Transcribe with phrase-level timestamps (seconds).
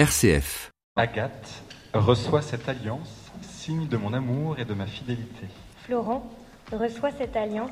[0.00, 0.70] RCF.
[0.96, 1.62] Agathe
[1.92, 5.46] reçoit cette alliance, signe de mon amour et de ma fidélité.
[5.84, 6.24] Florent
[6.72, 7.68] reçoit cette alliance,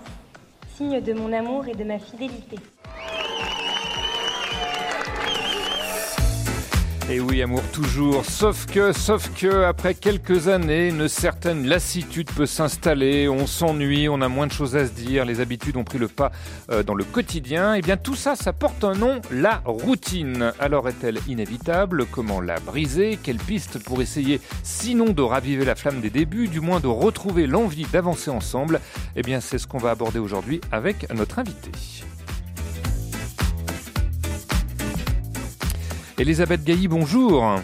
[0.77, 2.59] signe de mon amour et de ma fidélité.
[7.11, 8.27] Et oui, amour toujours.
[8.27, 13.31] Sauf que, sauf que, après quelques années, une certaine lassitude peut s'installer.
[13.31, 16.09] On s'ennuie, on a moins de choses à se dire, les habitudes ont pris le
[16.09, 16.33] pas
[16.71, 17.75] euh, dans le quotidien.
[17.75, 20.53] Et eh bien, tout ça, ça porte un nom, la routine.
[20.59, 22.05] Alors, est-elle inévitable?
[22.05, 23.19] Comment la briser?
[23.23, 27.47] Quelle piste pour essayer, sinon de raviver la flamme des débuts, du moins de retrouver
[27.47, 28.81] l'envie d'avancer ensemble?
[29.17, 31.71] Eh bien, c'est ce qu'on va aborder aujourd'hui avec notre invité.
[36.19, 37.61] Elisabeth Gailly, bonjour.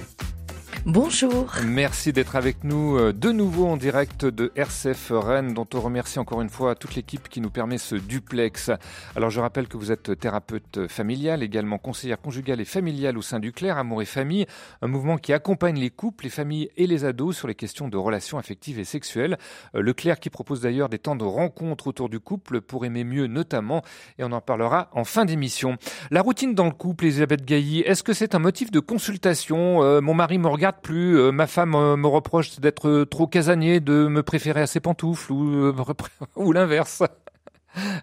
[0.87, 1.51] Bonjour.
[1.65, 6.19] Merci d'être avec nous euh, de nouveau en direct de RCF Rennes, dont on remercie
[6.19, 8.71] encore une fois toute l'équipe qui nous permet ce duplex.
[9.17, 13.41] Alors je rappelle que vous êtes thérapeute familiale, également conseillère conjugale et familiale au sein
[13.41, 14.45] du Claire, Amour et Famille,
[14.83, 17.97] un mouvement qui accompagne les couples, les familles et les ados sur les questions de
[17.97, 19.39] relations affectives et sexuelles.
[19.75, 23.05] Euh, le Claire qui propose d'ailleurs des temps de rencontres autour du couple pour aimer
[23.05, 23.81] mieux notamment,
[24.19, 25.79] et on en parlera en fin d'émission.
[26.11, 29.83] La routine dans le couple, Elisabeth Gailly, est-ce que c'est un motif de consultation?
[29.83, 31.19] Euh, Mon mari me regarde plus.
[31.19, 35.33] Euh, ma femme euh, me reproche d'être trop casanier, de me préférer à ses pantoufles
[35.33, 35.75] ou, euh,
[36.37, 37.03] ou l'inverse.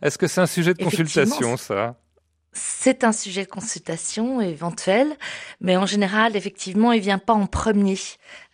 [0.01, 1.95] Est-ce que c'est un sujet de consultation, ça?
[2.53, 5.07] C'est un sujet de consultation éventuel,
[5.61, 7.95] mais en général, effectivement, il vient pas en premier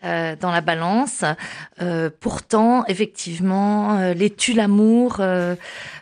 [0.03, 1.23] euh, dans la balance.
[1.81, 5.55] Euh, pourtant, effectivement, euh, les tue-l'amour euh,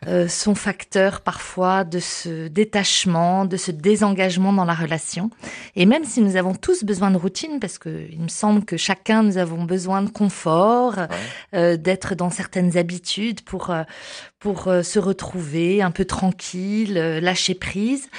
[0.07, 5.29] euh, sont facteurs parfois de ce détachement, de ce désengagement dans la relation.
[5.77, 8.75] Et même si nous avons tous besoin de routine, parce que il me semble que
[8.75, 10.95] chacun nous avons besoin de confort,
[11.53, 11.77] ouais.
[11.77, 13.73] d'être dans certaines habitudes pour
[14.39, 18.09] pour se retrouver un peu tranquille, lâcher prise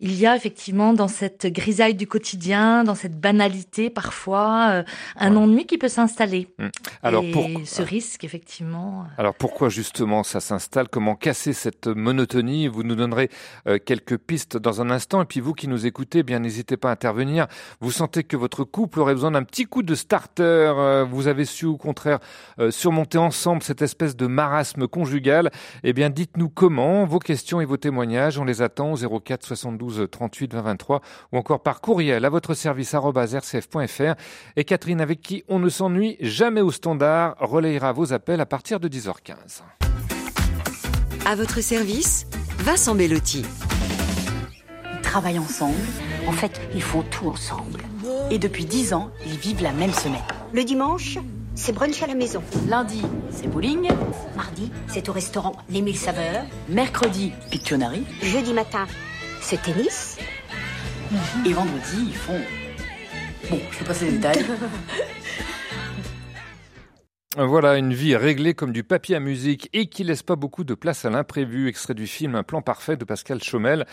[0.00, 4.82] il y a effectivement dans cette grisaille du quotidien, dans cette banalité parfois, euh,
[5.16, 5.36] un ouais.
[5.38, 6.48] ennui qui peut s'installer.
[6.58, 6.66] Mmh.
[7.02, 7.48] Alors Et pour...
[7.64, 9.02] ce risque effectivement.
[9.02, 10.88] Euh, Alors pourquoi justement ça s'installe?
[10.88, 12.68] Comment casser cette monotonie?
[12.68, 13.30] Vous nous donnerez
[13.66, 15.22] euh, quelques pistes dans un instant.
[15.22, 17.46] Et puis vous qui nous écoutez, eh bien n'hésitez pas à intervenir.
[17.80, 20.42] Vous sentez que votre couple aurait besoin d'un petit coup de starter.
[20.42, 22.18] Euh, vous avez su au contraire
[22.58, 25.50] euh, surmonter ensemble cette espèce de marasme conjugal.
[25.84, 27.04] Eh bien dites-nous comment.
[27.06, 31.00] Vos questions et vos témoignages, on les attend au 04 72 38 20 23
[31.32, 34.14] ou encore par courriel à votre service rcf.fr.
[34.56, 38.80] Et Catherine, avec qui on ne s'ennuie jamais au standard, relayera vos appels à partir
[38.80, 39.62] de 10h15.
[41.24, 42.26] À votre service,
[42.58, 43.44] Vincent Bellotti.
[44.94, 45.74] Ils travaillent ensemble.
[46.26, 47.80] En fait, ils font tout ensemble.
[48.30, 50.22] Et depuis 10 ans, ils vivent la même semaine.
[50.52, 51.18] Le dimanche,
[51.54, 52.42] c'est brunch à la maison.
[52.68, 53.88] Lundi, c'est bowling.
[54.36, 56.44] Mardi, c'est au restaurant Les Mille Saveurs.
[56.68, 58.04] Mercredi, Pictionary.
[58.22, 58.86] Jeudi matin,
[59.40, 60.18] c'est tennis.
[61.46, 62.40] Et vendredi, ils font.
[63.50, 64.44] Bon, je vais passer les détails.
[67.38, 70.72] Voilà, une vie réglée comme du papier à musique et qui laisse pas beaucoup de
[70.72, 71.68] place à l'imprévu.
[71.68, 73.84] Extrait du film Un plan parfait de Pascal Chaumel.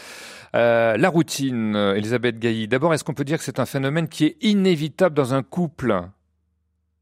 [0.56, 2.69] Euh, la routine, Elisabeth Gailly.
[2.69, 5.94] D'abord, est-ce qu'on peut dire que c'est un phénomène qui est inévitable dans un couple?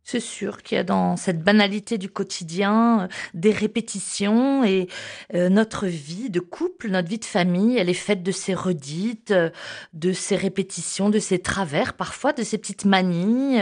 [0.03, 4.87] C'est sûr qu'il y a dans cette banalité du quotidien euh, des répétitions et
[5.35, 9.31] euh, notre vie de couple, notre vie de famille, elle est faite de ces redites,
[9.31, 9.51] euh,
[9.93, 13.59] de ces répétitions, de ces travers, parfois de ces petites manies.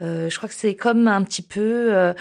[0.00, 2.12] Je crois que c'est comme un petit peu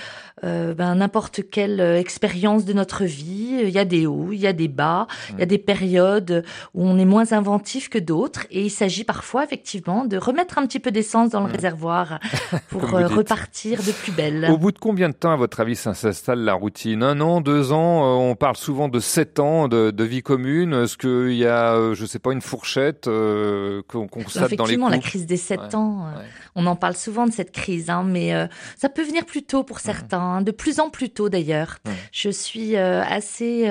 [0.41, 3.59] ben, n'importe quelle expérience de notre vie.
[3.63, 5.33] Il y a des hauts, il y a des bas, mmh.
[5.33, 9.03] il y a des périodes où on est moins inventif que d'autres et il s'agit
[9.03, 11.55] parfois effectivement de remettre un petit peu d'essence dans le mmh.
[11.55, 12.19] réservoir
[12.69, 14.49] pour repartir de plus belle.
[14.51, 17.03] Au bout de combien de temps, à votre avis, s'installe la routine?
[17.03, 20.73] Un an, deux ans euh, On parle souvent de sept ans de, de vie commune.
[20.73, 24.73] Est-ce qu'il y a, euh, je sais pas, une fourchette euh, qu'on constate dans les
[24.73, 26.23] Effectivement, la crise des sept ouais, ans, ouais.
[26.55, 28.47] on en parle souvent de cette crise, hein, mais euh,
[28.77, 30.37] ça peut venir plus tôt pour certains, mmh.
[30.37, 31.77] hein, de plus en plus tôt d'ailleurs.
[31.85, 31.89] Mmh.
[32.11, 33.69] Je suis euh, assez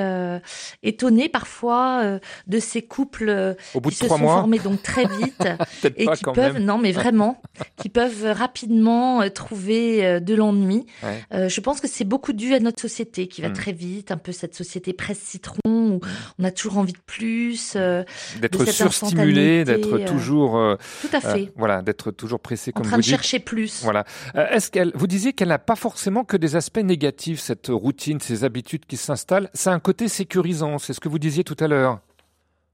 [0.83, 5.07] étonnée parfois de ces couples Au bout qui de se sont mois formés donc très
[5.07, 5.49] vite
[5.97, 6.65] et qui peuvent, même.
[6.65, 7.41] non mais vraiment,
[7.77, 10.87] qui peuvent rapidement trouver trouver de l'ennui.
[11.03, 11.25] Ouais.
[11.35, 13.53] Euh, je pense que c'est beaucoup dû à notre société qui va Mm.
[13.55, 16.01] très vite, un peu cette société presse citron où
[16.39, 18.05] on a toujours envie de plus, euh,
[18.41, 21.43] D'être surstimulé, d'être euh, toujours, euh, Tout à fait.
[21.43, 23.11] euh, voilà, d'être toujours pressé, en comme train vous de dites.
[23.11, 23.83] chercher plus.
[23.83, 24.05] Voilà.
[24.37, 28.21] Euh, Est-ce qu'elle, vous disiez qu'elle n'a pas forcément que des aspects négatifs, cette routine,
[28.21, 29.51] ces habitudes qui s'installent.
[29.67, 30.79] A un côté sécurisant.
[30.79, 32.01] C'est ce que vous disiez tout à l'heure.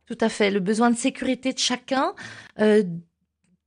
[0.06, 0.50] Tout à fait.
[0.50, 2.12] Le besoin de sécurité de chacun
[2.60, 2.82] euh,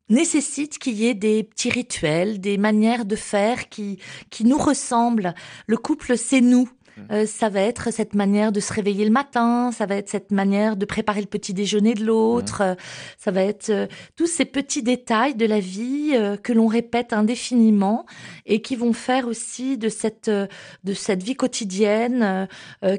[0.09, 5.33] nécessite qu'il y ait des petits rituels, des manières de faire qui, qui nous ressemblent.
[5.67, 6.69] Le couple, c'est nous.
[7.11, 10.31] Euh, ça va être cette manière de se réveiller le matin, ça va être cette
[10.31, 12.75] manière de préparer le petit déjeuner de l'autre, euh,
[13.17, 17.13] ça va être euh, tous ces petits détails de la vie euh, que l'on répète
[17.13, 18.05] indéfiniment
[18.45, 22.47] et qui vont faire aussi de cette de cette vie quotidienne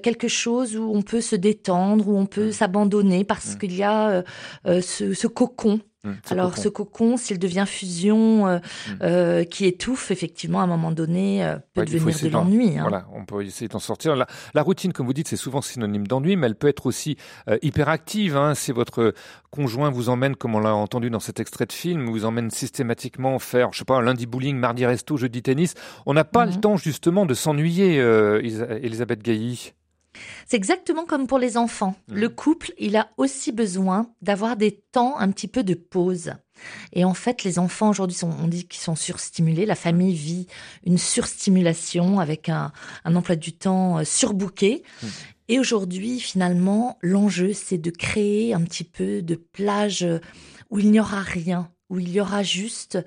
[0.02, 4.22] quelque chose où on peut se détendre, où on peut s'abandonner parce qu'il y a
[4.64, 6.62] ce, ce cocon Mmh, alors cocon.
[6.62, 8.92] ce cocon, s'il devient fusion, euh, Mm.
[9.02, 12.78] euh, qui étouffe, effectivement, à un moment donné, euh, peut Ouais, devenir de l'ennui.
[12.78, 12.82] hein.
[12.82, 14.16] Voilà, on peut essayer d'en sortir.
[14.16, 17.16] La, la routine, comme vous dites, c'est souvent synonyme d'ennui, mais elle peut être aussi
[17.62, 18.36] hyperactive.
[18.36, 19.12] Hein, si votre
[19.50, 23.38] conjoint vous emmène, comme on l'a entendu dans cet extrait de film, vous emmène systématiquement
[23.38, 25.74] faire, je sais pas, un lundi bowling, mardi resto, jeudi tennis,
[26.06, 27.96] on n'a pas le temps justement de s'ennuyer,
[28.42, 29.72] Isa- Elisabeth Gailly.
[30.46, 31.94] C'est exactement comme pour les enfants.
[32.08, 32.14] Mm.
[32.14, 36.32] Le couple, il a aussi besoin d'avoir des temps un petit peu de pause.
[36.92, 39.66] Et en fait, les enfants aujourd'hui, sont, on dit qu'ils sont surstimulés.
[39.66, 40.46] La famille vit
[40.84, 42.72] une surstimulation avec un,
[43.04, 44.82] un emploi du temps euh, surbooké.
[45.02, 45.06] Mm.
[45.48, 50.06] Et aujourd'hui, finalement, l'enjeu, c'est de créer un petit peu de plage
[50.70, 52.98] où il n'y aura rien, où il y aura juste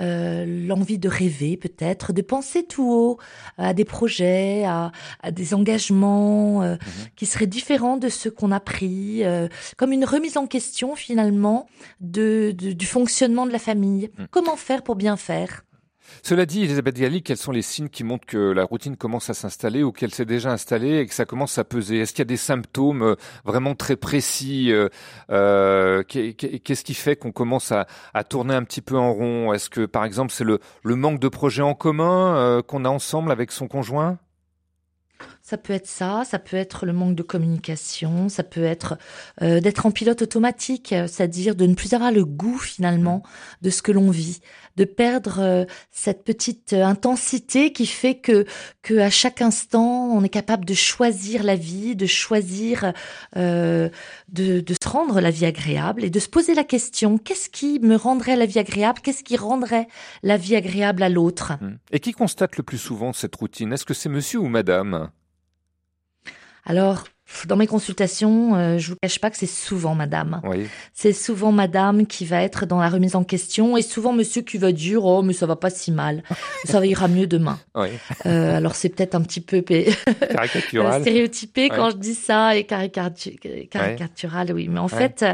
[0.00, 3.18] euh, l'envie de rêver peut-être, de penser tout haut
[3.58, 4.92] à des projets, à,
[5.22, 6.76] à des engagements euh,
[7.16, 11.66] qui seraient différents de ceux qu'on a pris, euh, comme une remise en question finalement
[12.00, 14.10] de, de- du fonctionnement de la famille.
[14.18, 14.24] Mm.
[14.30, 15.64] Comment faire pour bien faire?
[16.22, 19.34] Cela dit, Elisabeth Gailly, quels sont les signes qui montrent que la routine commence à
[19.34, 21.98] s'installer ou qu'elle s'est déjà installée et que ça commence à peser?
[21.98, 23.14] Est-ce qu'il y a des symptômes euh,
[23.44, 24.88] vraiment très précis euh,
[25.30, 29.12] euh, qu'est- qu'est- Qu'est-ce qui fait qu'on commence à, à tourner un petit peu en
[29.12, 29.52] rond?
[29.52, 32.88] Est-ce que, par exemple, c'est le, le manque de projets en commun euh, qu'on a
[32.88, 34.18] ensemble avec son conjoint?
[35.42, 38.96] Ça peut être ça, ça peut être le manque de communication, ça peut être
[39.42, 43.22] euh, d'être en pilote automatique, c'est-à-dire de ne plus avoir le goût finalement
[43.60, 44.40] de ce que l'on vit,
[44.76, 48.44] de perdre euh, cette petite euh, intensité qui fait que
[48.82, 52.92] que à chaque instant on est capable de choisir la vie, de choisir
[53.36, 53.88] euh,
[54.28, 57.80] de, de se rendre la vie agréable et de se poser la question qu'est-ce qui
[57.80, 59.88] me rendrait la vie agréable, qu'est-ce qui rendrait
[60.22, 61.52] la vie agréable à l'autre?
[61.60, 61.76] Hmm.
[61.92, 63.72] Et qui constate le plus souvent cette routine?
[63.72, 65.10] Est-ce que c'est monsieur ou madame?
[66.64, 67.04] Alors,
[67.46, 70.40] dans mes consultations, euh, je vous cache pas que c'est souvent madame.
[70.44, 70.66] Oui.
[70.92, 74.58] C'est souvent madame qui va être dans la remise en question et souvent monsieur qui
[74.58, 76.22] va dire oh mais ça va pas si mal,
[76.64, 77.58] ça ira mieux demain.
[77.74, 77.88] Oui.
[78.26, 79.60] Euh, alors c'est peut-être un petit peu
[80.32, 81.00] Caricatural.
[81.02, 83.38] stéréotypé quand je dis ça et caricatu-
[83.68, 85.24] caricatural oui, mais en fait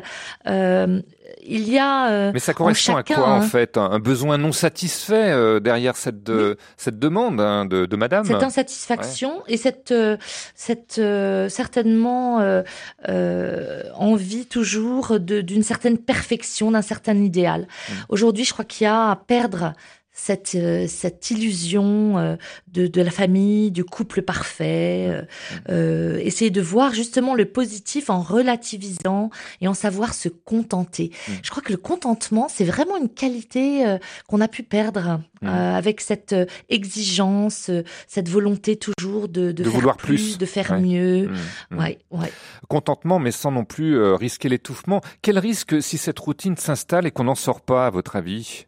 [0.47, 1.01] euh,
[1.49, 3.43] il y a euh, Mais ça correspond chacun, à quoi en hein.
[3.43, 6.31] fait un, besoin non satisfait euh, derrière cette,
[6.77, 10.17] cette demande hein, de, de madame cette insatisfaction et cette euh,
[10.55, 12.63] cette euh, certainement euh,
[13.09, 17.63] euh, envie toujours d'une certaine perfection, d'un certain idéal.
[17.63, 17.93] Mm.
[18.09, 19.73] Aujourd'hui, je crois qu'il y a à perdre
[20.19, 22.37] cette euh, cette illusion euh,
[22.73, 25.07] de de la famille, du couple parfait.
[25.11, 25.23] euh,
[25.69, 29.31] euh, essayer de voir justement le positif en relativisant
[29.61, 31.11] et en savoir se contenter.
[31.43, 35.47] Je crois que le contentement, c'est vraiment une qualité euh, qu'on a pu perdre euh,
[35.77, 36.35] avec cette
[36.71, 37.71] exigence,
[38.09, 40.39] cette volonté toujours de, de, De faire vouloir plus, plus.
[40.39, 40.81] de faire Ouais.
[40.81, 41.29] mieux.
[41.29, 41.79] Hmm, hmm.
[41.79, 42.33] Ouais, ouais.
[42.69, 45.01] Contentement, mais sans non plus euh, risquer l'étouffement.
[45.23, 48.67] Quel risque si cette routine s'installe et qu'on n'en sort pas, à votre avis?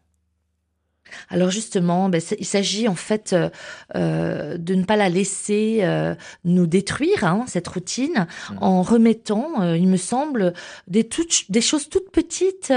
[1.29, 3.49] Alors justement, ben, il s'agit en fait euh,
[3.95, 6.15] euh, de ne pas la laisser euh,
[6.45, 8.57] nous détruire, hein, cette routine, Mhm.
[8.61, 10.53] en remettant, euh, il me semble,
[10.87, 12.71] des, toutes, des choses toutes petites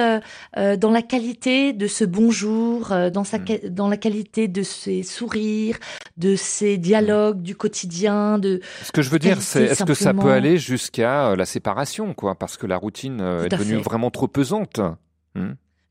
[0.56, 5.02] dans la qualité de ce bonjour, euh, dans, sa, qua- dans la qualité de ses
[5.02, 5.78] sourires,
[6.16, 10.12] de ses dialogues du quotidien, de Ce que je veux dire, c'est est-ce que ça
[10.14, 13.82] peut aller jusqu'à la séparation, quoi, parce que la routine est devenue fait.
[13.82, 14.80] vraiment trop pesante.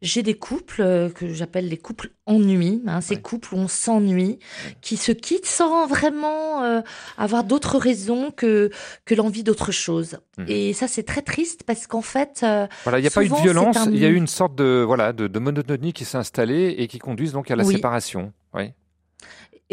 [0.02, 3.22] J'ai des couples euh, que j'appelle les couples ennui, hein, ces Ouais.
[3.22, 4.40] couples où on s'ennuie,
[4.82, 6.82] qui se quittent sans vraiment euh,
[7.18, 8.72] avoir d'autres raisons que
[9.06, 10.18] que l'envie d'autre chose.
[10.40, 10.46] Mhm.
[10.48, 13.30] Et ça, c'est très triste parce qu'en fait, euh, Voilà, il n'y a pas eu
[13.30, 16.04] de violence, un- il y a eu une sorte de voilà de, de monotonie qui
[16.06, 17.76] s'est installée et qui conduise donc à la Oui.
[17.76, 18.34] séparation.
[18.56, 18.72] Oui.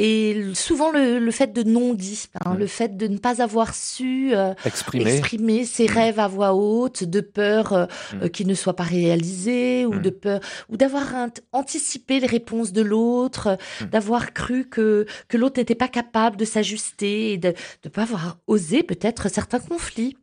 [0.01, 4.31] Et souvent le, le fait de non-dit, hein, le fait de ne pas avoir su
[4.35, 8.23] euh, exprimer ses rêves à voix haute, de peur euh, Mhm.
[8.23, 10.03] euh, qu'ils ne soient pas réalisés, ou Mhm.
[10.03, 10.41] de peur,
[10.71, 11.05] ou d'avoir
[11.53, 13.59] anticipé les réponses de l'autre,
[13.91, 17.53] d'avoir cru que que l'autre n'était pas capable de s'ajuster et de
[17.85, 20.17] ne pas avoir osé peut-être certains conflits.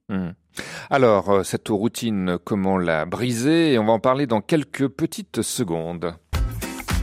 [0.90, 3.74] Alors, cette routine, comment la briser?
[3.74, 6.14] Et on va en parler dans quelques petites secondes.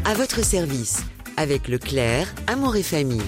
[0.05, 1.05] À votre service,
[1.37, 3.21] avec Leclerc, Amour et Famille.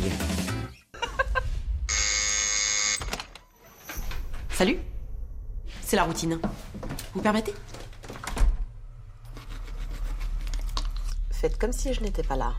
[4.50, 4.78] Salut
[5.82, 6.38] C'est la routine.
[7.14, 7.54] Vous permettez?
[11.30, 12.54] Faites comme si je n'étais pas là.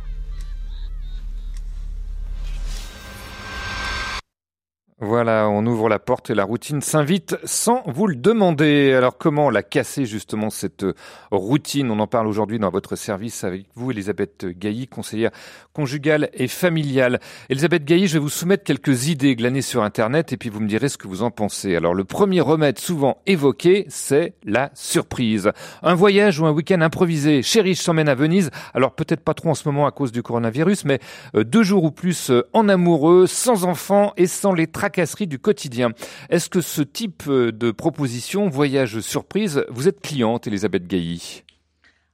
[5.02, 8.94] Voilà, on ouvre la porte et la routine s'invite sans vous le demander.
[8.94, 10.86] Alors comment la casser justement cette
[11.32, 11.92] routine?
[11.92, 15.32] On en parle aujourd'hui dans votre service avec vous, Elisabeth Gailly, conseillère
[15.74, 17.20] conjugale et familiale.
[17.50, 20.68] Elisabeth Gailly, je vais vous soumettre quelques idées glanées sur Internet et puis vous me
[20.70, 21.76] direz ce que vous en pensez.
[21.76, 25.52] Alors le premier remède souvent évoqué, c'est la surprise.
[25.84, 27.42] Un voyage ou un week-end improvisé.
[27.42, 28.50] Chérie, je s'emmène à Venise.
[28.74, 31.00] Alors peut-être pas trop en ce moment à cause du coronavirus, mais
[31.36, 35.40] euh, deux jours ou plus euh, en amoureux, sans enfants et sans les tracasseries du
[35.40, 35.92] quotidien.
[36.30, 41.44] Est-ce que ce type euh, de proposition, voyage surprise, vous êtes cliente, Elisabeth Gailly?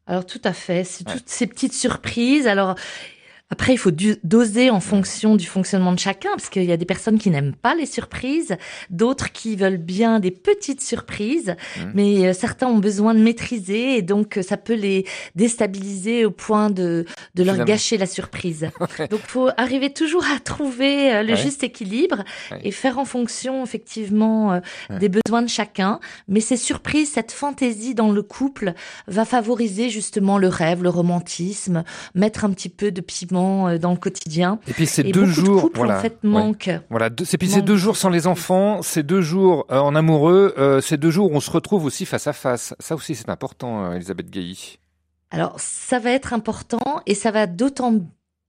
[0.08, 2.48] Alors tout à fait, c'est toutes ces petites surprises.
[2.48, 2.76] Alors
[3.52, 3.92] après, il faut
[4.24, 7.54] doser en fonction du fonctionnement de chacun, parce qu'il y a des personnes qui n'aiment
[7.54, 8.56] pas les surprises,
[8.90, 11.82] d'autres qui veulent bien des petites surprises, mmh.
[11.94, 15.06] mais euh, certains ont besoin de maîtriser, et donc euh, ça peut les
[15.36, 17.06] déstabiliser au point de,
[17.36, 18.70] de leur gâcher la surprise.
[19.10, 22.24] donc, faut arriver toujours à trouver euh, le juste équilibre
[22.64, 26.00] et faire en fonction effectivement des besoins de chacun.
[26.30, 28.74] Mais ces surprises, cette fantaisie dans le couple
[29.08, 31.84] va favoriser justement le rêve, le romantisme,
[32.16, 34.60] mettre un petit peu de piment euh, dans le quotidien.
[34.68, 36.72] Et puis ces deux jours, voilà, en fait manquent.
[36.90, 40.54] Voilà, et puis ces deux jours sans les enfants, ces deux jours euh, en amoureux,
[40.58, 42.74] euh, ces deux jours où on se retrouve aussi face à face.
[42.80, 44.80] Ça aussi c'est important, Elisabeth Gailly.
[45.32, 47.94] Alors ça va être important et ça va d'autant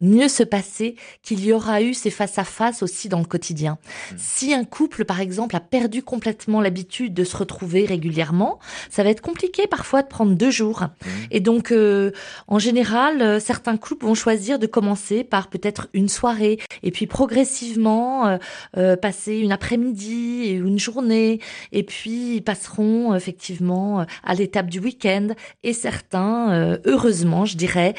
[0.02, 3.78] mieux se passer qu'il y aura eu ces face-à-face aussi dans le quotidien.
[4.10, 4.14] Mmh.
[4.18, 8.58] Si un couple, par exemple, a perdu complètement l'habitude de se retrouver régulièrement,
[8.90, 10.82] ça va être compliqué parfois de prendre deux jours.
[10.82, 11.08] Mmh.
[11.30, 12.10] Et donc, euh,
[12.48, 17.06] en général, euh, certains couples vont choisir de commencer par peut-être une soirée et puis
[17.06, 18.38] progressivement
[18.76, 21.40] euh, passer une après-midi et une journée
[21.70, 25.28] et puis ils passeront effectivement à l'étape du week-end
[25.62, 27.94] et certains, heureusement, je dirais,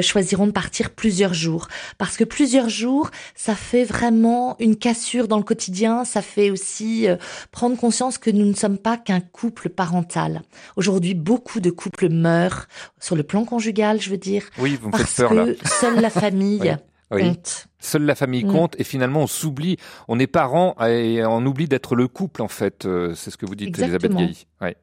[0.00, 1.47] choisiront de partir plusieurs jours
[1.98, 7.08] parce que plusieurs jours, ça fait vraiment une cassure dans le quotidien, ça fait aussi
[7.08, 7.16] euh,
[7.52, 10.42] prendre conscience que nous ne sommes pas qu'un couple parental.
[10.76, 12.66] Aujourd'hui, beaucoup de couples meurent
[13.00, 14.44] sur le plan conjugal, je veux dire.
[14.58, 16.76] Oui, vous me parce faites peur que seule la famille
[17.10, 17.67] compte.
[17.80, 18.52] Seule la famille mm.
[18.52, 19.76] compte et finalement on s'oublie,
[20.08, 22.86] on est parents et on oublie d'être le couple en fait.
[22.86, 24.46] Euh, c'est ce que vous dites, Elisabeth Gailly.
[24.60, 24.76] Ouais.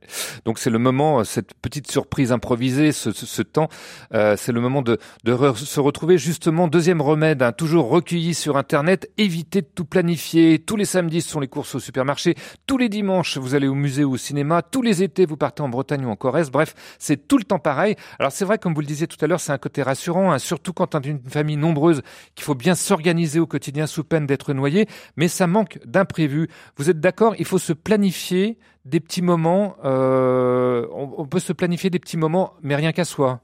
[0.45, 3.67] Donc c'est le moment, euh, cette petite surprise improvisée, ce, ce, temps,
[4.13, 6.69] euh, c'est le moment de, de se retrouver justement.
[6.69, 10.59] Deuxième remède, hein, toujours recueilli sur Internet, évitez de tout planifier.
[10.59, 12.35] Tous les samedis, ce sont les courses au supermarché.
[12.65, 14.61] Tous les dimanches, vous allez au musée ou au cinéma.
[14.61, 16.49] Tous les étés, vous partez en Bretagne ou en Corrèze.
[16.49, 17.97] Bref, c'est tout le temps pareil.
[18.19, 20.39] Alors c'est vrai, comme vous le disiez tout à l'heure, c'est un côté rassurant, hein,
[20.39, 22.01] surtout quand on est une famille nombreuse,
[22.35, 24.87] qu'il faut bien s'organiser au quotidien sous peine d'être noyé.
[25.17, 26.47] Mais ça manque d'imprévu.
[26.77, 31.89] Vous êtes d'accord Il faut se planifier des petits moments, euh, on, peut se planifier
[31.89, 33.41] des petits moments, mais rien qu'à soi.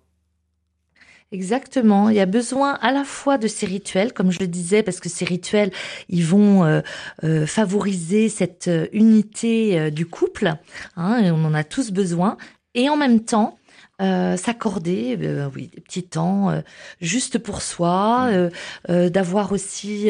[1.32, 2.10] Exactement.
[2.10, 5.00] Il y a besoin à la fois de ces rituels, comme je le disais, parce
[5.00, 5.72] que ces rituels,
[6.10, 6.82] ils vont euh,
[7.24, 10.54] euh, favoriser cette unité du couple.
[10.96, 12.38] Hein, on en a tous besoin.
[12.76, 13.58] Et en même temps,
[14.02, 16.62] euh, s'accorder, euh, oui, des petits temps euh,
[17.02, 19.10] juste pour soi, mmh.
[19.10, 20.10] d'avoir aussi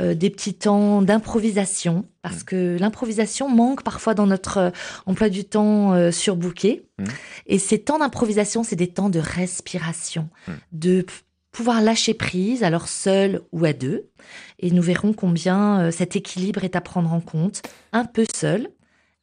[0.00, 2.44] des petits temps d'improvisation, parce mmh.
[2.44, 4.72] que l'improvisation manque parfois dans notre
[5.06, 6.84] emploi du temps surbooké.
[6.98, 7.04] Mmh.
[7.46, 10.28] Et ces temps d'improvisation, c'est des temps de respiration,
[10.72, 11.06] de
[11.52, 14.10] pouvoir lâcher prise, alors seul ou à deux.
[14.58, 17.62] Et nous verrons combien cet équilibre est à prendre en compte,
[17.92, 18.68] un peu seul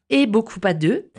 [0.10, 1.12] et beaucoup à deux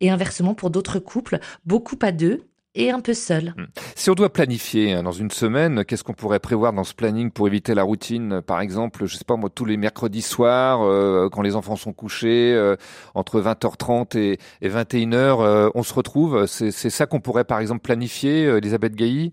[0.00, 3.54] et inversement pour d'autres couples, beaucoup à deux et un peu seul.
[3.56, 3.64] Hmm.
[3.96, 7.30] Si on doit planifier hein, dans une semaine, qu'est-ce qu'on pourrait prévoir dans ce planning
[7.30, 11.28] pour éviter la routine Par exemple, je sais pas moi, tous les mercredis soirs, euh,
[11.30, 12.76] quand les enfants sont couchés, euh,
[13.14, 16.46] entre 20h30 et, 21h, euh, on se retrouve.
[16.46, 19.32] C'est ça qu'on pourrait par exemple planifier, Elisabeth Gailly?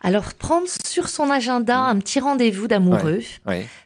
[0.00, 3.20] Alors, prendre sur son agenda un petit rendez-vous d'amoureux,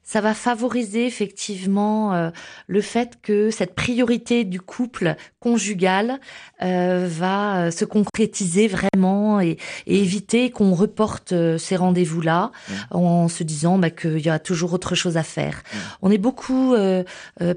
[0.04, 2.30] ça va favoriser effectivement euh,
[2.66, 6.20] le fait que cette priorité du couple conjugal
[6.60, 12.50] euh, va euh, se concrétiser vraiment et, éviter qu'on reporte ces rendez-vous-là
[12.90, 15.62] en se disant bah, qu'il y a toujours autre chose à faire.
[16.02, 16.74] On est beaucoup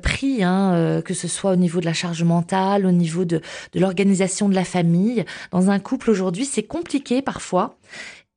[0.02, 3.42] pris, hein, que ce soit au niveau de la charge mentale, au niveau de,
[3.74, 5.26] de l'organisation de la famille.
[5.52, 7.78] Dans un couple aujourd'hui, c'est compliqué parfois.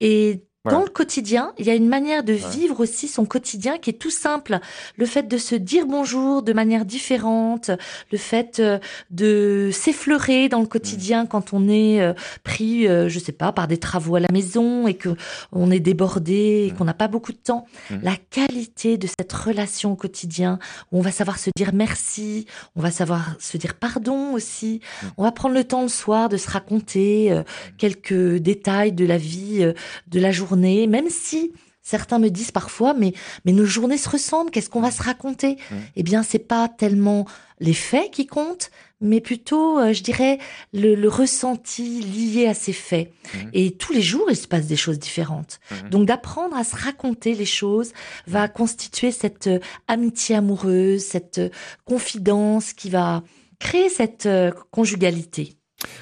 [0.01, 3.91] Et dans le quotidien, il y a une manière de vivre aussi son quotidien qui
[3.91, 4.59] est tout simple.
[4.97, 7.71] Le fait de se dire bonjour de manière différente,
[8.11, 8.79] le fait euh,
[9.11, 11.29] de s'effleurer dans le quotidien mmh.
[11.29, 12.13] quand on est euh,
[12.43, 15.11] pris, euh, je sais pas, par des travaux à la maison et que
[15.53, 16.77] on est débordé et mmh.
[16.77, 17.67] qu'on n'a pas beaucoup de temps.
[17.91, 17.97] Mmh.
[18.03, 20.59] La qualité de cette relation au quotidien
[20.91, 24.81] où on va savoir se dire merci, on va savoir se dire pardon aussi,
[25.17, 27.43] on va prendre le temps le soir de se raconter
[27.79, 29.73] quelques détails de la vie
[30.09, 31.53] de la journée même si
[31.89, 33.15] Certains me disent parfois, mais,
[33.47, 35.75] mais nos journées se ressemblent, qu'est-ce qu'on va se raconter Mmh.
[35.97, 37.25] Eh bien, c'est pas tellement
[37.61, 40.39] les faits qui comptent, mais plutôt, euh, je dirais,
[40.75, 43.11] le, le ressenti lié à ces faits.
[43.11, 43.39] Mmh.
[43.55, 45.61] Et tous les jours, il se passe des choses différentes.
[45.71, 45.89] Mhm.
[45.89, 47.93] Donc, d'apprendre à se raconter les choses
[48.27, 51.49] va constituer cette euh, amitié amoureuse, cette euh,
[51.87, 53.23] confidence qui va
[53.59, 54.29] créer cette
[54.71, 55.58] conjugalité.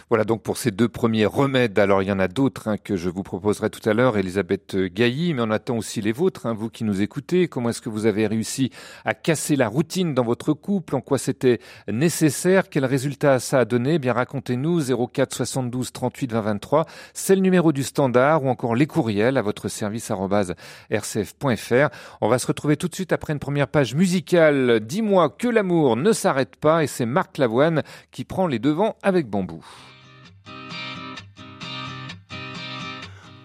[0.09, 1.79] Voilà donc pour ces deux premiers remèdes.
[1.81, 4.77] Alors il y en a d'autres hein, que je vous proposerai tout à l'heure, Elisabeth
[4.77, 7.49] Gailly, mais on attend aussi les vôtres, hein, vous qui nous écoutez.
[7.49, 8.71] Comment est-ce que vous avez réussi
[9.05, 10.95] à casser la routine dans votre couple?
[10.95, 12.69] En quoi c'était nécessaire?
[12.71, 13.95] Quel résultat ça a donné?
[13.95, 16.87] Eh Bien racontez-nous 04 72 38 20 23.
[17.13, 20.13] C'est le numéro du standard ou encore les courriels à votre service
[20.91, 21.89] rcf.fr.
[22.21, 24.79] On va se retrouver tout de suite après une première page musicale.
[24.81, 29.29] Dis-moi que l'amour ne s'arrête pas et c'est Marc Lavoine qui prend les devants avec
[29.29, 29.66] Bambou.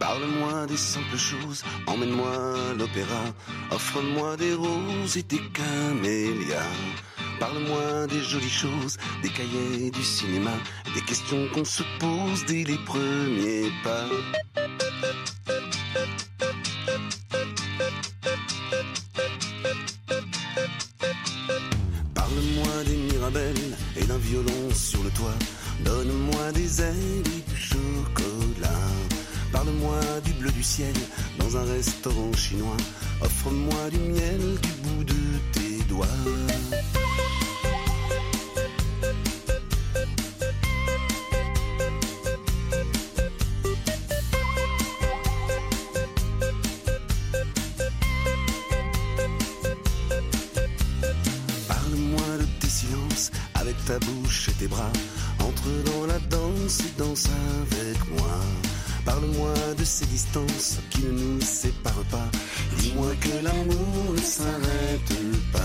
[0.02, 3.24] Parle-moi des simples choses, emmène-moi l'opéra,
[3.70, 6.76] offre-moi des roses et des camélias.
[7.40, 10.54] Parle-moi des jolies choses, des cahiers du cinéma,
[10.96, 14.08] des questions qu'on se pose dès les premiers pas.
[22.16, 25.38] Parle-moi des mirabelles et d'un violon sur le toit.
[25.86, 29.11] Donne-moi des ailes et du chocolat.
[29.52, 30.94] Parle-moi du bleu du ciel
[31.38, 32.78] dans un restaurant chinois.
[33.22, 35.14] Offre-moi du miel du bout de
[35.52, 36.08] tes doigts.
[51.68, 54.92] Parle-moi de tes silences avec ta bouche et tes bras.
[55.40, 57.28] Entre dans la danse et danse
[57.62, 58.40] avec moi.
[59.06, 62.30] Parle-moi de ces distances qui ne nous séparent pas.
[62.78, 65.14] Dis-moi que l'amour ne s'arrête
[65.52, 65.60] pas.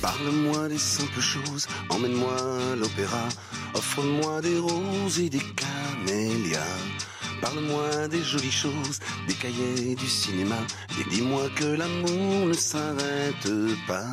[0.00, 2.36] Parle-moi des simples choses, emmène-moi
[2.72, 3.28] à l'opéra,
[3.74, 5.71] offre-moi des roses et des camélias.
[7.42, 10.54] Parle-moi des jolies choses, des cahiers du cinéma,
[10.98, 13.48] et dis-moi que l'amour ne s'arrête
[13.88, 14.06] pas.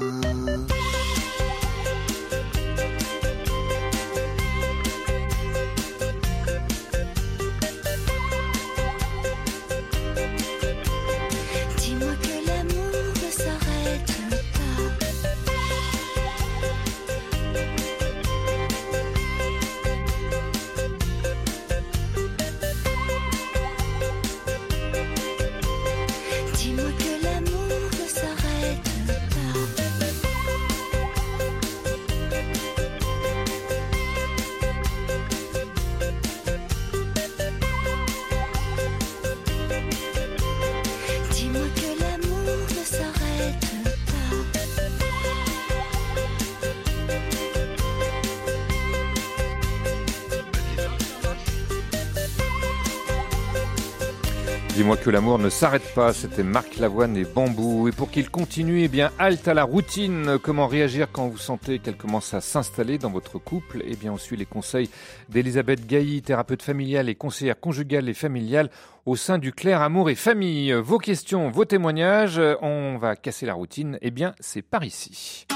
[55.10, 57.88] Que l'amour ne s'arrête pas, c'était Marc Lavoine et Bambou.
[57.88, 60.38] Et pour qu'il continue, eh bien, halte à la routine.
[60.44, 63.82] Comment réagir quand vous sentez qu'elle commence à s'installer dans votre couple?
[63.88, 64.88] Eh bien, on suit les conseils
[65.30, 68.70] d'Elisabeth Gailly, thérapeute familiale et conseillère conjugale et familiale
[69.08, 70.74] au sein du Claire Amour et Famille.
[70.74, 73.98] Vos questions, vos témoignages, on va casser la routine.
[74.04, 75.48] Eh bien, c'est par ici.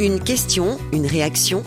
[0.00, 1.62] Une question, une réaction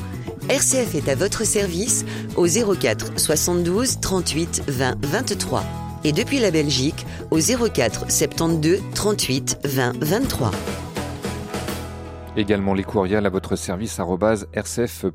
[0.49, 5.63] RCF est à votre service au 04 72 38 20 23
[6.03, 10.49] et depuis la Belgique au 04 72 38 20 23.
[12.35, 15.13] Également les courriels à votre service rcf.fr.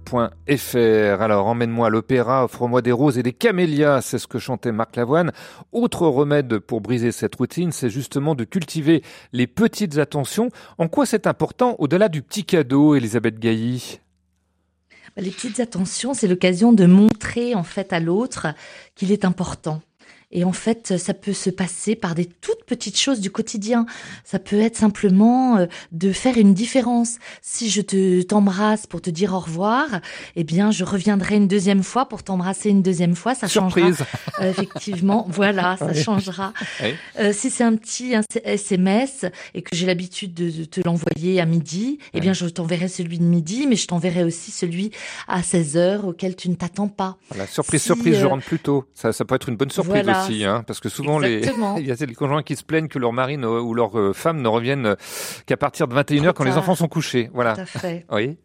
[1.20, 4.94] Alors emmène-moi à l'opéra, offre-moi des roses et des camélias, c'est ce que chantait Marc
[4.94, 5.32] Lavoine.
[5.72, 10.50] Autre remède pour briser cette routine, c'est justement de cultiver les petites attentions.
[10.78, 13.98] En quoi c'est important au-delà du petit cadeau, Elisabeth Gailly?
[15.16, 18.48] Les petites attentions, c'est l'occasion de montrer en fait à l'autre
[18.94, 19.80] qu'il est important.
[20.34, 23.86] Et en fait, ça peut se passer par des toutes petites choses du quotidien.
[24.24, 27.18] Ça peut être simplement euh, de faire une différence.
[27.40, 29.86] Si je te t'embrasse pour te dire au revoir,
[30.34, 33.34] eh bien, je reviendrai une deuxième fois pour t'embrasser une deuxième fois.
[33.36, 33.98] Ça Surprise.
[33.98, 34.06] changera.
[34.40, 36.02] Euh, effectivement, voilà, ça Oui.
[36.02, 36.52] changera.
[36.82, 36.94] Oui.
[37.20, 41.46] Euh, si c'est un petit un SMS et que j'ai l'habitude de, te l'envoyer à
[41.46, 44.90] midi, eh bien, je t'enverrai celui de midi, mais je t'enverrai aussi celui
[45.28, 47.16] à 16 heures auquel tu ne t'attends pas.
[47.28, 48.84] Voilà, surprise, Si, surprise, je rentre plus tôt.
[48.94, 50.23] Ça, ça peut être une bonne surprise voilà, Voilà.
[50.30, 51.42] Aussi, hein, parce que souvent les,
[51.78, 54.12] il y a les conjoints qui se plaignent que leur mari ne- ou leur euh,
[54.12, 54.94] femme ne reviennent euh,
[55.46, 57.30] qu'à partir de 21h quand les enfants sont couchés.
[57.34, 57.54] Voilà.
[57.54, 58.06] Tout à fait.
[58.12, 58.38] Oui.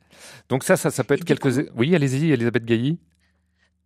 [0.50, 1.70] Donc ça, ça, ça peut être quelques.
[1.76, 2.98] Oui, allez-y, Elisabeth Gailly.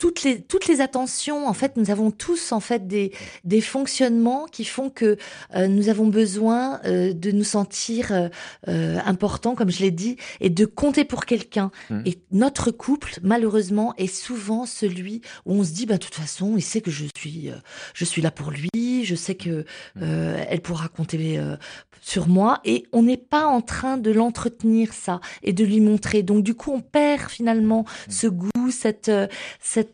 [0.03, 3.13] Toutes les toutes les attentions en fait nous avons tous en fait des
[3.45, 5.15] des fonctionnements qui font que
[5.55, 8.27] euh, nous avons besoin euh, de nous sentir euh,
[8.67, 11.71] euh, importants comme je l'ai dit et de compter pour quelqu'un.
[11.89, 12.03] Mhm.
[12.05, 16.55] et notre couple malheureusement est souvent celui où on se dit bah de toute façon
[16.57, 17.55] il sait que je suis euh,
[17.93, 19.65] je suis là pour lui je sais que
[20.01, 21.55] euh, elle pourra compter euh,
[22.01, 26.21] sur moi et on n'est pas en train de l'entretenir ça et de lui montrer.
[26.23, 29.27] Donc du coup on perd finalement ce goût cette euh,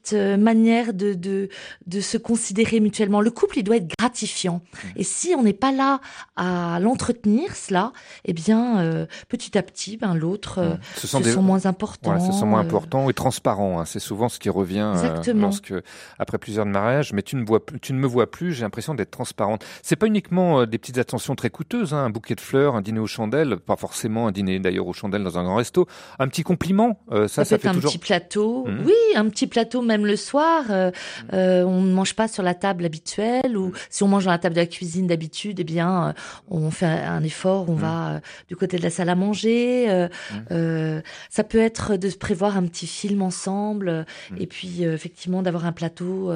[0.04, 1.50] cette euh, manière de, de
[1.88, 4.62] de se considérer mutuellement le couple il doit être gratifiant
[4.96, 6.00] et si on n'est pas là
[6.36, 7.92] à l'entretenir cela
[8.26, 12.12] eh bien euh, petit à petit ben l'autre euh, se, sont des- sent moins important
[12.12, 13.80] Voilà, ce sont moins importants et transparents.
[13.80, 13.86] hein.
[13.86, 15.44] C'est souvent ce qui revient Exactement.
[15.44, 15.74] lorsque,
[16.18, 18.94] après plusieurs mariages, mais tu ne, vois, plus- tu ne me vois plus, j'ai l'impression
[18.96, 19.64] d'être transparente.
[19.84, 23.00] C'est pas uniquement des petites attentions très coûteuses, hein, un bouquet de fleurs, un dîner
[23.00, 25.88] aux chandelles, pas forcément un dîner d'ailleurs aux chandelles dans un grand resto,
[26.20, 27.92] un petit compliment, euh, ça, ça, ça, fait un toujours...
[27.92, 28.66] petit plateau.
[28.68, 28.84] Mhm.
[28.86, 30.64] Oui, un petit plateau même le soir.
[30.70, 30.92] euh,
[31.34, 34.38] euh, on ne mange pas sur la table habituelle ou si on mange dans la
[34.40, 36.14] table de la cuisine d'habitude, eh bien, euh,
[36.50, 39.90] on fait un effort, on va euh, du côté de la salle à manger.
[39.90, 40.08] euh,
[40.52, 44.06] euh, ça peut être de se prévoir un petit film ensemble
[44.40, 46.32] et puis euh, effectivement d'avoir un plateau.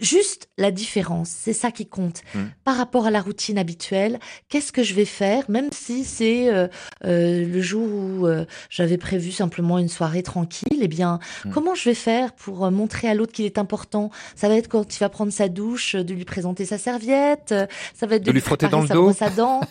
[0.00, 2.22] Juste la différence, c'est ça qui compte.
[2.34, 2.40] Mm.
[2.64, 6.66] Par rapport à la routine habituelle, qu'est-ce que je vais faire, même si c'est euh,
[7.04, 11.50] euh, le jour où euh, j'avais prévu simplement une soirée tranquille, eh bien, Mm.
[11.52, 14.10] comment je vais faire pour montrer à l'autre qu'il est important?
[14.34, 17.54] Ça va être quand il va prendre sa douche, de lui présenter sa serviette,
[17.94, 19.12] ça va être de, De lui frotter dans le sa dos.
[19.20, 19.60] à dents.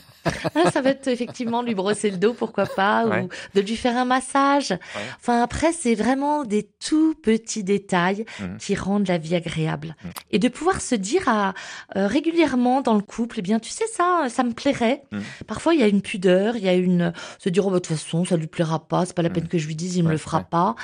[0.55, 3.21] Ah, ça va être effectivement lui brosser le dos, pourquoi pas, Ouais.
[3.23, 4.73] ou de lui faire un massage.
[5.19, 8.57] Enfin, après, c'est vraiment des tout petits détails Mhm.
[8.57, 9.95] qui rendent la vie agréable.
[10.31, 11.53] Et de pouvoir se dire à,
[11.95, 15.03] euh, régulièrement dans le couple, eh bien, tu sais ça, ça me plairait.
[15.11, 15.21] Mhm.
[15.47, 17.79] Parfois, il y a une pudeur, il y a une se dire oh bah, de
[17.85, 20.03] toute façon, ça lui plaira pas, c'est pas la peine que je lui dise, il
[20.03, 20.75] me Ouais, le fera pas.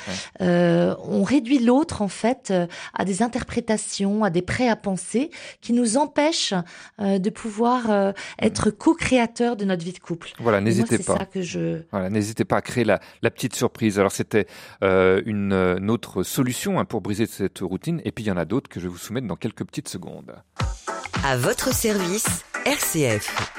[0.42, 5.30] Euh, on réduit l'autre en fait euh, à des interprétations, à des prêts à penser
[5.62, 6.54] qui nous empêchent
[7.00, 10.32] de pouvoir être co-créateurs de notre vie de couple.
[10.40, 11.18] Voilà, n'hésitez c'est pas.
[11.18, 14.00] ça que je Voilà, n'hésitez pas à créer la, la petite surprise.
[14.00, 14.48] Alors c'était
[14.84, 18.32] euh, une, euh, une autre solution hein, pour briser cette routine, et puis il y
[18.32, 20.36] en a d'autres que je vais vous soumettre dans quelques petites secondes.
[21.24, 23.52] À votre service, RCF.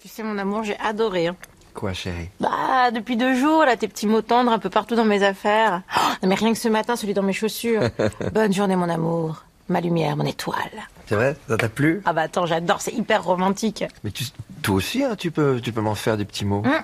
[0.00, 1.28] Tu sais, mon amour, j'ai adoré.
[1.28, 1.36] hein.
[1.74, 2.28] Quoi, chérie?
[2.40, 5.82] Bah, depuis deux jours, là, tes petits mots tendres un peu partout dans mes affaires.
[5.96, 7.82] Oh, non, mais rien que ce matin, celui dans mes chaussures.
[8.34, 9.44] Bonne journée, mon amour.
[9.68, 10.58] Ma lumière, mon étoile.
[11.06, 11.34] C'est vrai?
[11.48, 12.02] Ça t'a plu?
[12.04, 13.84] Ah bah attends, j'adore, c'est hyper romantique.
[14.04, 14.24] Mais tu,
[14.62, 16.62] toi aussi, hein, tu peux, tu peux m'en faire des petits mots.
[16.64, 16.82] Hum.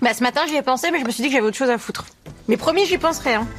[0.00, 1.68] Bah ce matin, j'y ai pensé, mais je me suis dit que j'avais autre chose
[1.68, 2.06] à foutre.
[2.48, 3.34] Mais promis, j'y penserai.
[3.34, 3.46] Hein.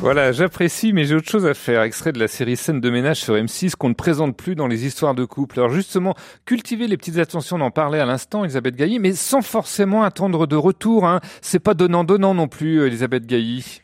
[0.00, 1.82] Voilà, j'apprécie, mais j'ai autre chose à faire.
[1.82, 4.86] Extrait de la série Scène de ménage sur M6 qu'on ne présente plus dans les
[4.86, 5.58] histoires de couple.
[5.58, 6.14] Alors justement,
[6.44, 10.46] cultiver les petites attentions, on en parlait à l'instant, Elisabeth Gailly, mais sans forcément attendre
[10.46, 11.06] de retour.
[11.06, 11.20] Hein.
[11.42, 13.82] C'est pas donnant-donnant non plus, euh, Elisabeth Gailly.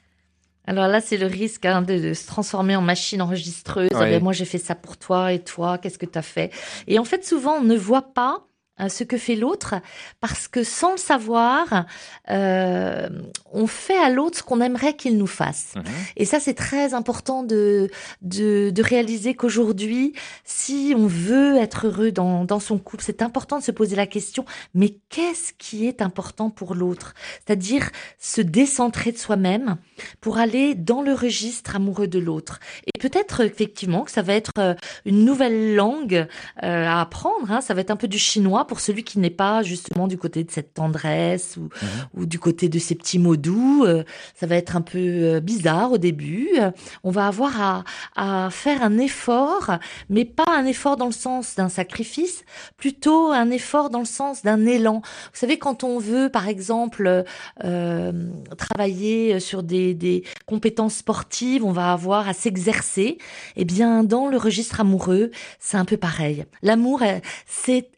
[0.71, 3.89] Alors là, c'est le risque hein, de, de se transformer en machine enregistreuse.
[3.93, 6.53] Ah ben, moi, j'ai fait ça pour toi et toi, qu'est-ce que tu as fait?
[6.87, 8.47] Et en fait, souvent, on ne voit pas
[8.89, 9.75] ce que fait l'autre
[10.21, 11.87] parce que sans le savoir,
[12.31, 13.09] euh,
[13.53, 15.75] on fait à l'autre ce qu'on aimerait qu'il nous fasse.
[16.17, 17.91] Et ça, c'est très important de,
[18.23, 20.15] de, de réaliser qu'aujourd'hui,
[20.45, 24.07] si on veut être heureux dans, dans son couple, c'est important de se poser la
[24.07, 27.15] question, mais qu'est-ce qui est important pour l'autre?
[27.45, 29.77] C'est-à-dire se décentrer de soi-même
[30.21, 32.61] pour aller dans le registre amoureux de l'autre.
[32.87, 36.27] Et peut-être effectivement que ça va être euh, une nouvelle langue
[36.63, 37.61] euh, à apprendre, hein.
[37.61, 40.45] ça va être un peu du chinois pour celui qui n'est pas justement du côté
[40.45, 41.71] de cette tendresse ou,
[42.15, 43.85] ou du côté de ces petits mots doux.
[43.85, 44.05] euh,
[44.39, 46.49] ça va être un peu euh, bizarre au début.
[46.57, 46.71] Euh,
[47.03, 49.73] On va avoir à, à faire un effort,
[50.09, 52.45] mais pas un effort dans le sens d'un sacrifice,
[52.77, 55.01] plutôt un effort dans le sens d'un élan.
[55.03, 57.25] Vous savez, quand on veut, par exemple,
[57.65, 58.13] euh,
[58.57, 63.19] travailler sur des, des compétences sportives, on va avoir à s'exercer.
[63.57, 66.45] Eh bien, dans le registre amoureux, c'est un peu pareil.
[66.63, 67.91] L'amour, euh, c'est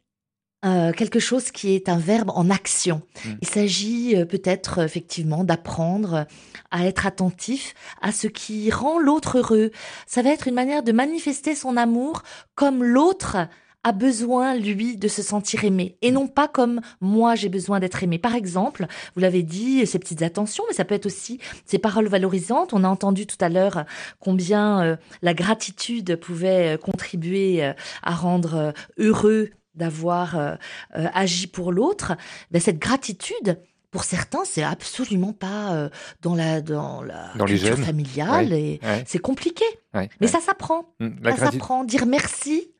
[0.64, 3.02] euh, quelque chose qui est un verbe en action.
[3.40, 6.26] Il s'agit euh, peut-être euh, effectivement d'apprendre
[6.70, 9.72] à être attentif à ce qui rend l'autre heureux.
[10.06, 12.22] Ça va être une manière de manifester son amour
[12.54, 13.48] comme l'autre
[13.82, 18.04] a besoin, lui, de se sentir aimé, et non pas comme moi j'ai besoin d'être
[18.04, 18.16] aimé.
[18.16, 22.06] Par exemple, vous l'avez dit, ces petites attentions, mais ça peut être aussi ces paroles
[22.06, 22.72] valorisantes.
[22.72, 23.84] On a entendu tout à l'heure
[24.20, 27.72] combien euh, la gratitude pouvait contribuer
[28.04, 30.54] à rendre heureux d'avoir euh,
[30.96, 32.12] euh, agi pour l'autre.
[32.50, 33.58] Ben, cette gratitude
[33.90, 35.88] pour certains, c'est absolument pas euh,
[36.22, 39.04] dans la dans la Dans les culture familiale Ouais, et ouais.
[39.06, 39.64] c'est compliqué.
[39.94, 40.86] Ouais, Mais ça s'apprend.
[41.00, 41.84] Mm, Ça s'apprend.
[41.84, 42.70] Dire merci,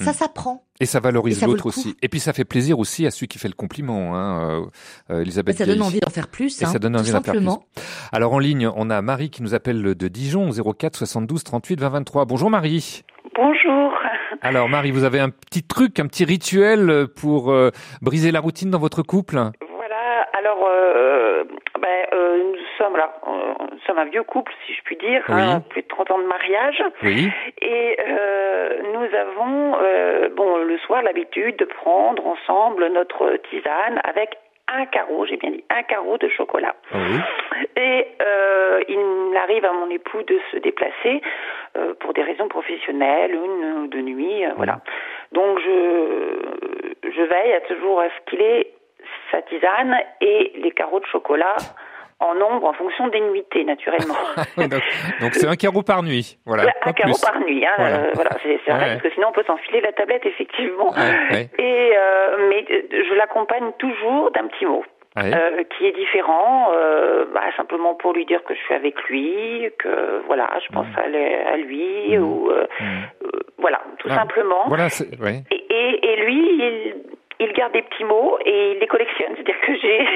[0.00, 0.14] ça Mm.
[0.14, 0.64] s'apprend.
[0.80, 1.96] Et ça valorise Et l'autre aussi.
[2.02, 4.60] Et puis ça fait plaisir aussi à celui qui fait le compliment, hein,
[5.10, 5.56] euh, euh, Elisabeth.
[5.58, 6.60] Ça donne envie d'en faire plus.
[6.60, 7.48] Et hein, ça donne tout envie d'en faire plus.
[8.12, 11.88] Alors en ligne, on a Marie qui nous appelle de Dijon, 04 72 38 20
[11.88, 12.24] 23.
[12.26, 13.02] Bonjour Marie.
[14.42, 17.70] Alors Marie, vous avez un petit truc, un petit rituel pour euh,
[18.02, 19.36] briser la routine dans votre couple?
[19.36, 21.44] Voilà, alors euh,
[21.80, 25.22] ben, euh, nous sommes là, euh, nous sommes un vieux couple si je puis dire,
[25.28, 25.40] Oui.
[25.40, 26.82] hein, plus de 30 ans de mariage.
[27.02, 27.30] Oui.
[27.62, 34.36] Et euh, nous avons euh, bon le soir l'habitude de prendre ensemble notre tisane avec
[34.72, 36.74] un carreau, j'ai bien dit un carreau de chocolat.
[36.94, 37.18] Oui.
[37.76, 41.22] Et euh, il arrive à mon époux de se déplacer
[41.76, 44.80] euh, pour des raisons professionnelles, une ou deux nuits, euh, voilà.
[45.32, 48.72] Donc je, je veille à toujours à ce qu'il ait
[49.30, 51.56] sa tisane et les carreaux de chocolat
[52.20, 54.14] en nombre en fonction des nuitées, naturellement.
[55.20, 56.38] donc c'est un carreau par nuit.
[56.46, 56.64] Voilà.
[56.84, 57.20] un carreau plus.
[57.24, 57.96] par nuit, hein, Voilà.
[57.96, 58.86] euh, voilà, c'est vrai, Ouais.
[58.92, 60.90] parce que sinon on peut s'enfiler la tablette, effectivement.
[60.90, 61.48] Ouais.
[61.58, 64.84] Et euh, mais euh, je l'accompagne toujours d'un petit mot.
[65.16, 69.68] Euh, qui est différent, euh, bah, simplement pour lui dire que je suis avec lui,
[69.80, 73.28] que voilà, je pense à, le- à lui, ou euh, euh,
[73.58, 74.62] voilà, tout Ah, simplement.
[74.68, 74.86] Voilà.
[75.50, 76.94] Et, et, et lui, il,
[77.40, 79.32] il garde des petits mots et il les collectionne.
[79.36, 80.06] C'est-à-dire que j'ai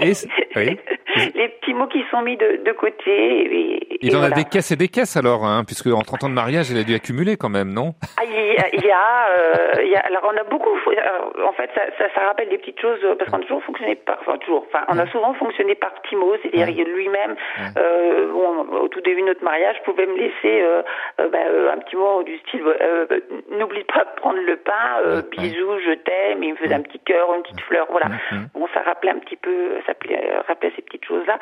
[0.56, 0.78] oui.
[1.34, 3.10] les petits mots qui sont mis de, de côté.
[3.10, 4.34] Et, Il et en voilà.
[4.34, 6.78] a des caisses et des caisses alors, hein, puisque en 30 ans de mariage, il
[6.78, 7.94] a dû accumuler quand même, non?
[8.18, 11.70] Ah, il y a, euh, il y a- alors on a beaucoup, euh, en fait,
[11.74, 14.36] ça, ça, ça rappelle des petites choses euh, parce qu'on a toujours fonctionné par, enfin
[14.38, 17.36] toujours, enfin, on a souvent fonctionné par petits mots, c'est-à-dire a lui-même,
[17.78, 20.82] euh, bon, au tout début de notre mariage, pouvait me laisser euh,
[21.18, 21.38] bah,
[21.72, 22.62] un petit mot du style,
[23.52, 26.98] n'oublie pas de prendre le pain, bisous, je t'aime, et il me faisait un petit
[27.00, 28.06] cœur, une petite fleur, voilà.
[28.54, 29.92] Bon, ça rappelait un petit peu, ça
[30.48, 31.38] rappelait, ces petites choses-là.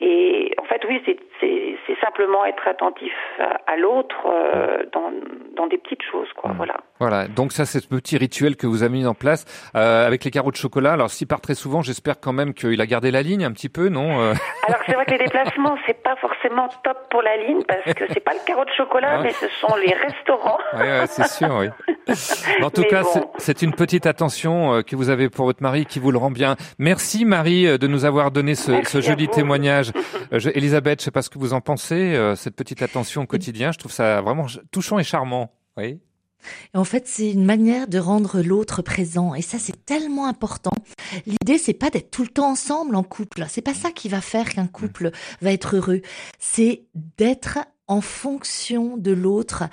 [0.00, 1.02] Et en fait, oui,
[1.40, 5.12] c'est simplement être attentif à, à l'autre euh, dans
[5.54, 6.52] dans des petites choses, quoi.
[6.56, 6.76] Voilà.
[7.00, 9.44] Voilà, donc ça c'est ce petit rituel que vous avez mis en place
[9.76, 10.92] euh, avec les carreaux de chocolat.
[10.94, 13.68] Alors s'il part très souvent, j'espère quand même qu'il a gardé la ligne un petit
[13.68, 14.34] peu, non euh
[14.66, 18.04] Alors c'est vrai que les déplacements c'est pas forcément top pour la ligne parce que
[18.12, 19.22] c'est pas le carreau de chocolat Ah.
[19.22, 20.58] mais ce sont les restaurants.
[20.76, 21.68] Ouais, c'est sûr, oui.
[22.62, 23.30] En tout Mais cas, bon.
[23.38, 26.30] c'est- une petite attention euh, que vous avez pour votre mari qui vous le rend
[26.30, 26.56] bien.
[26.78, 29.92] Merci Marie euh, de nous avoir donné ce, ce joli témoignage.
[30.32, 33.72] Je- Elisabeth, je sais pas ce que vous en pensez, cette petite attention au quotidien.
[33.72, 35.52] Je trouve ça vraiment ch- touchant et charmant.
[35.76, 36.00] Oui.
[36.74, 39.34] Et en fait, c'est une manière de rendre l'autre présent.
[39.34, 40.72] Et ça, c'est tellement important.
[41.26, 43.44] L'idée, c'est pas d'être tout le temps ensemble en couple.
[43.48, 46.02] C'est pas ça qui va faire qu'un couple va être heureux.
[46.38, 46.84] C'est
[47.18, 49.64] d'être en fonction de l'autre,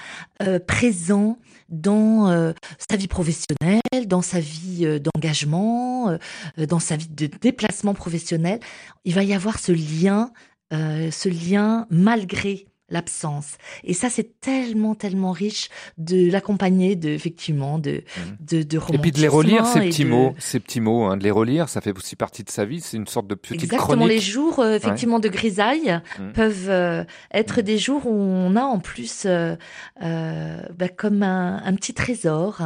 [0.42, 2.54] euh, présent dans euh,
[2.90, 6.18] sa vie professionnelle, dans sa vie euh, d'engagement,
[6.58, 8.60] dans sa vie de déplacement professionnel.
[9.04, 10.32] Il va y avoir ce lien,
[10.72, 13.54] ce lien malgré l'absence.
[13.84, 18.04] Et ça, c'est tellement, tellement riche de l'accompagner de, effectivement, de,
[18.42, 21.18] de, de Et puis de les relire ces petits de- mots, ces petits mots, hein,
[21.18, 22.82] de les relire, ça fait aussi partie de sa vie.
[22.82, 24.10] C'est une sorte de petite Exactement, chronique.
[24.10, 26.32] les jours euh, effectivement de grisaille Mm.
[26.34, 29.56] peuvent euh, être des jours où on a en plus euh,
[30.02, 32.62] bah, comme un, un petit trésor,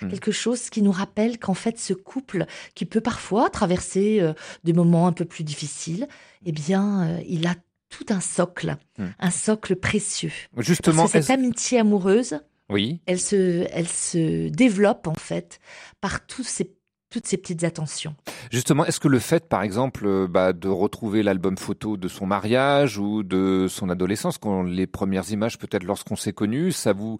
[0.00, 4.20] quelque chose qui nous rappelle qu'en fait ce couple qui peut parfois traverser
[4.64, 6.06] des moments un peu plus difficiles,
[6.44, 7.54] eh bien il a
[7.92, 9.04] tout un socle, Mm.
[9.20, 10.32] un socle précieux.
[10.58, 13.00] Justement, Parce que cette amitié amoureuse, Oui.
[13.06, 15.60] elle se, elle se développe en fait
[16.00, 16.72] par tous ces,
[17.12, 18.16] toutes ces petites attentions.
[18.50, 22.26] Justement, est-ce que le fait, par exemple, euh, bah, de retrouver l'album photo de son
[22.26, 27.18] mariage ou de son adolescence, quand les premières images, peut-être lorsqu'on s'est connus, ça vous,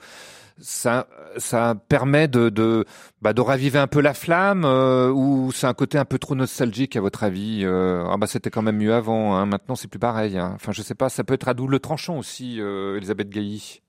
[0.58, 2.84] ça, ça permet de, de,
[3.20, 6.34] bah, de raviver un peu la flamme, euh, ou c'est un côté un peu trop
[6.34, 9.88] nostalgique à votre avis euh, Ah bah c'était quand même mieux avant, hein, maintenant c'est
[9.88, 10.38] plus pareil.
[10.38, 10.52] hein.
[10.54, 13.82] Enfin, je sais pas, ça peut être à double tranchant aussi, euh, Elisabeth Gailly.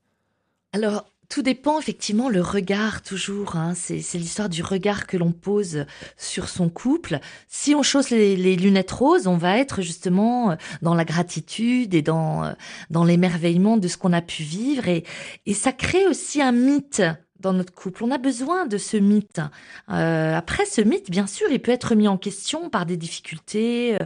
[0.73, 3.55] Alors, tout dépend effectivement le regard toujours.
[3.55, 3.73] Hein.
[3.75, 7.19] C'est, l'histoire du regard que l'on pose sur son couple.
[7.47, 11.95] Si on chausse les, les lunettes roses, on va être justement euh, dans la gratitude
[11.95, 12.51] et dans euh,
[12.91, 15.05] dans l'émerveillement de ce qu'on a pu vivre et
[15.47, 17.01] et ça crée aussi un mythe
[17.43, 18.03] dans notre couple.
[18.03, 19.41] On a besoin de ce mythe.
[19.89, 23.97] Euh, après, ce mythe, bien sûr, il peut être mis en question par des difficultés,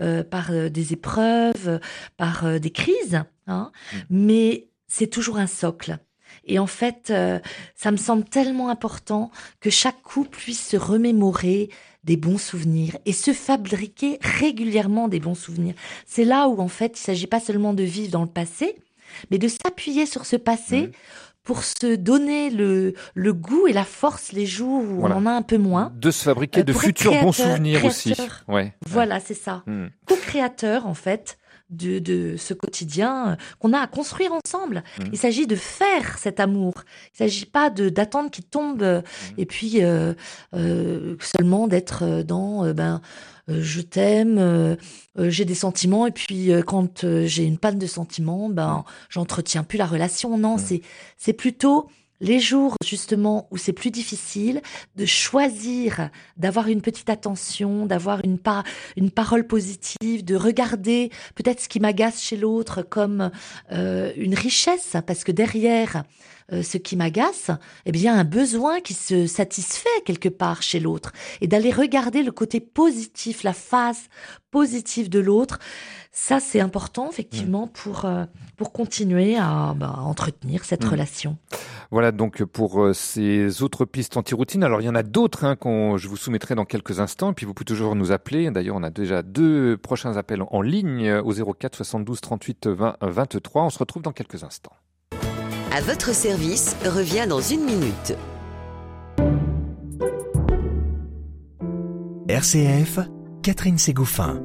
[0.00, 1.80] euh, par euh, des épreuves,
[2.16, 3.22] par des crises.
[3.46, 3.70] Hein.
[4.08, 5.98] Mais c'est toujours un socle.
[6.46, 7.38] Et en fait, euh,
[7.74, 9.30] ça me semble tellement important
[9.60, 11.68] que chaque couple puisse se remémorer
[12.04, 15.74] des bons souvenirs et se fabriquer régulièrement des bons souvenirs.
[16.06, 18.76] C'est là où, en fait, il s'agit pas seulement de vivre dans le passé,
[19.30, 20.90] mais de s'appuyer sur ce passé
[21.42, 25.16] pour se donner le, le goût et la force les jours où Voilà.
[25.16, 25.92] on en a un peu moins.
[25.96, 28.14] De se fabriquer Euh, de futurs bons créateur- souvenirs aussi.
[28.48, 28.72] Ouais.
[28.86, 29.62] Voilà, c'est ça.
[29.66, 29.86] Hmm.
[30.06, 31.38] Co-créateur, en fait,
[31.70, 34.84] de, de ce quotidien euh, qu'on a à construire ensemble.
[34.98, 35.10] Mhm.
[35.12, 36.74] Il s'agit de faire cet amour.
[37.14, 39.02] Il s'agit pas de d'attendre qu'il tombe euh,
[39.38, 40.14] et puis euh,
[40.54, 43.00] euh, seulement d'être dans ben
[43.48, 44.76] je t'aime,
[45.16, 49.86] j'ai des sentiments et puis quand j'ai une panne de sentiments, ben j'entretiens plus la
[49.86, 50.36] relation.
[50.36, 50.80] Non, c'est
[51.16, 51.88] c'est plutôt
[52.20, 54.62] les jours justement où c'est plus difficile
[54.96, 58.64] de choisir d'avoir une petite attention, d'avoir une, pa-
[58.96, 63.30] une parole positive, de regarder peut-être ce qui m'agace chez l'autre comme
[63.72, 66.04] euh, une richesse, parce que derrière
[66.52, 67.50] euh, ce qui m'agace,
[67.86, 72.32] eh bien un besoin qui se satisfait quelque part chez l'autre, et d'aller regarder le
[72.32, 74.08] côté positif, la face
[74.50, 75.58] positive de l'autre.
[76.12, 78.24] Ça, c'est important effectivement pour euh,
[78.56, 80.88] pour continuer à, bah, entretenir cette Mm.
[80.88, 81.36] relation.
[81.90, 84.64] Voilà donc pour euh, ces autres pistes anti-routine.
[84.64, 87.32] Alors il y en a d'autres hein, qu'on je vous soumettrai dans quelques instants.
[87.32, 88.50] Et puis vous pouvez toujours nous appeler.
[88.50, 93.64] D'ailleurs, on a déjà deux prochains appels en ligne au 04 72 38 20 23.
[93.64, 94.72] On se retrouve dans quelques instants.
[95.76, 98.16] À votre service revient dans une minute.
[102.30, 103.00] RCF,
[103.42, 104.40] Catherine Ségouffin.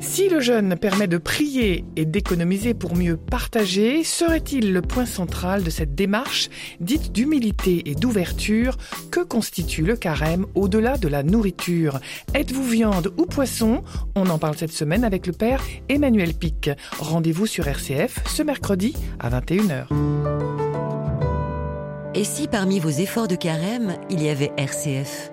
[0.00, 5.64] Si le jeûne permet de prier et d'économiser pour mieux partager, serait-il le point central
[5.64, 8.76] de cette démarche dite d'humilité et d'ouverture
[9.10, 11.98] que constitue le carême au-delà de la nourriture?
[12.34, 13.82] Êtes-vous viande ou poisson?
[14.14, 16.70] On en parle cette semaine avec le père Emmanuel Pic.
[17.00, 19.88] Rendez-vous sur RCF ce mercredi à 21h.
[22.14, 25.32] Et si parmi vos efforts de carême, il y avait RCF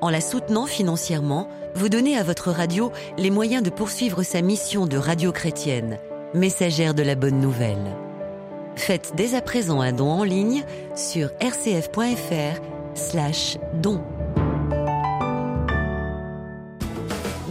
[0.00, 4.86] En la soutenant financièrement, vous donnez à votre radio les moyens de poursuivre sa mission
[4.86, 5.98] de radio chrétienne,
[6.32, 7.96] messagère de la bonne nouvelle.
[8.76, 12.60] Faites dès à présent un don en ligne sur rcf.fr
[12.94, 14.00] slash don.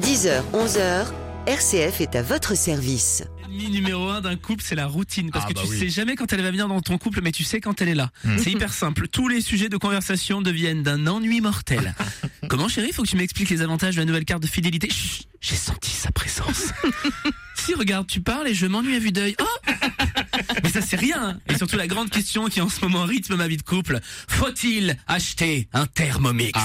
[0.02, 1.06] 10h, 11h,
[1.48, 3.24] RCF est à votre service.
[3.54, 5.30] L'ennemi numéro un d'un couple, c'est la routine.
[5.32, 5.78] Parce Ah que bah tu oui.
[5.80, 7.96] sais jamais quand elle va venir dans ton couple, mais tu sais quand elle est
[7.96, 8.10] là.
[8.24, 8.38] Hmm.
[8.40, 9.08] C'est hyper simple.
[9.08, 11.94] Tous les sujets de conversation deviennent d'un ennui mortel.
[12.50, 14.90] Comment, chérie, faut que tu m'expliques les avantages de la nouvelle carte de fidélité?
[14.90, 16.72] Chut, J'ai senti sa présence.
[17.64, 19.36] si, regarde, tu parles et je m'ennuie à vue d'œil.
[19.40, 19.72] Oh
[20.64, 21.40] Mais ça, c'est rien.
[21.48, 24.98] Et surtout, la grande question qui en ce moment rythme ma vie de couple faut-il
[25.08, 26.60] acheter un Thermomix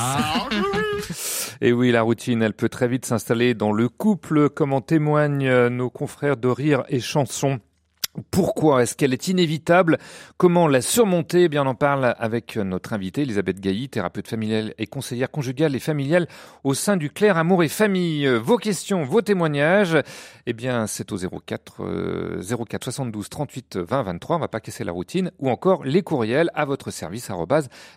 [1.61, 5.69] Et oui, la routine, elle peut très vite s'installer dans le couple, comme en témoignent
[5.69, 7.61] nos confrères de Rire et Chansons.
[8.31, 9.99] Pourquoi Est-ce qu'elle est inévitable?
[10.37, 11.45] Comment la surmonter?
[11.45, 15.75] Eh bien, on en parle avec notre invitée, Elisabeth Gailly, thérapeute familiale et conseillère conjugale
[15.75, 16.27] et familiale
[16.65, 18.27] au sein du Claire Amour et Famille.
[18.27, 19.99] Vos questions, vos témoignages,
[20.47, 24.37] eh bien, c'est au 04, euh, 04 72 38 20 23.
[24.37, 25.31] On va pas casser la routine.
[25.39, 27.31] Ou encore les courriels à votre service,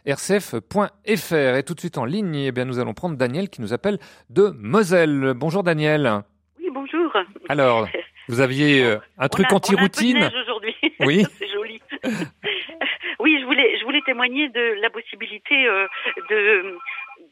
[0.05, 1.55] rcf.fr.
[1.55, 3.99] Et tout de suite en ligne, eh bien, nous allons prendre Daniel qui nous appelle
[4.29, 5.34] de Moselle.
[5.36, 6.23] Bonjour Daniel.
[6.60, 7.12] Oui, bonjour.
[7.49, 7.88] Alors,
[8.27, 10.75] vous aviez euh, un truc anti-routine aujourd'hui.
[10.99, 11.25] Oui.
[11.39, 11.81] C'est joli.
[13.19, 15.88] oui, je voulais, je voulais témoigner de la possibilité euh,
[16.29, 16.77] de.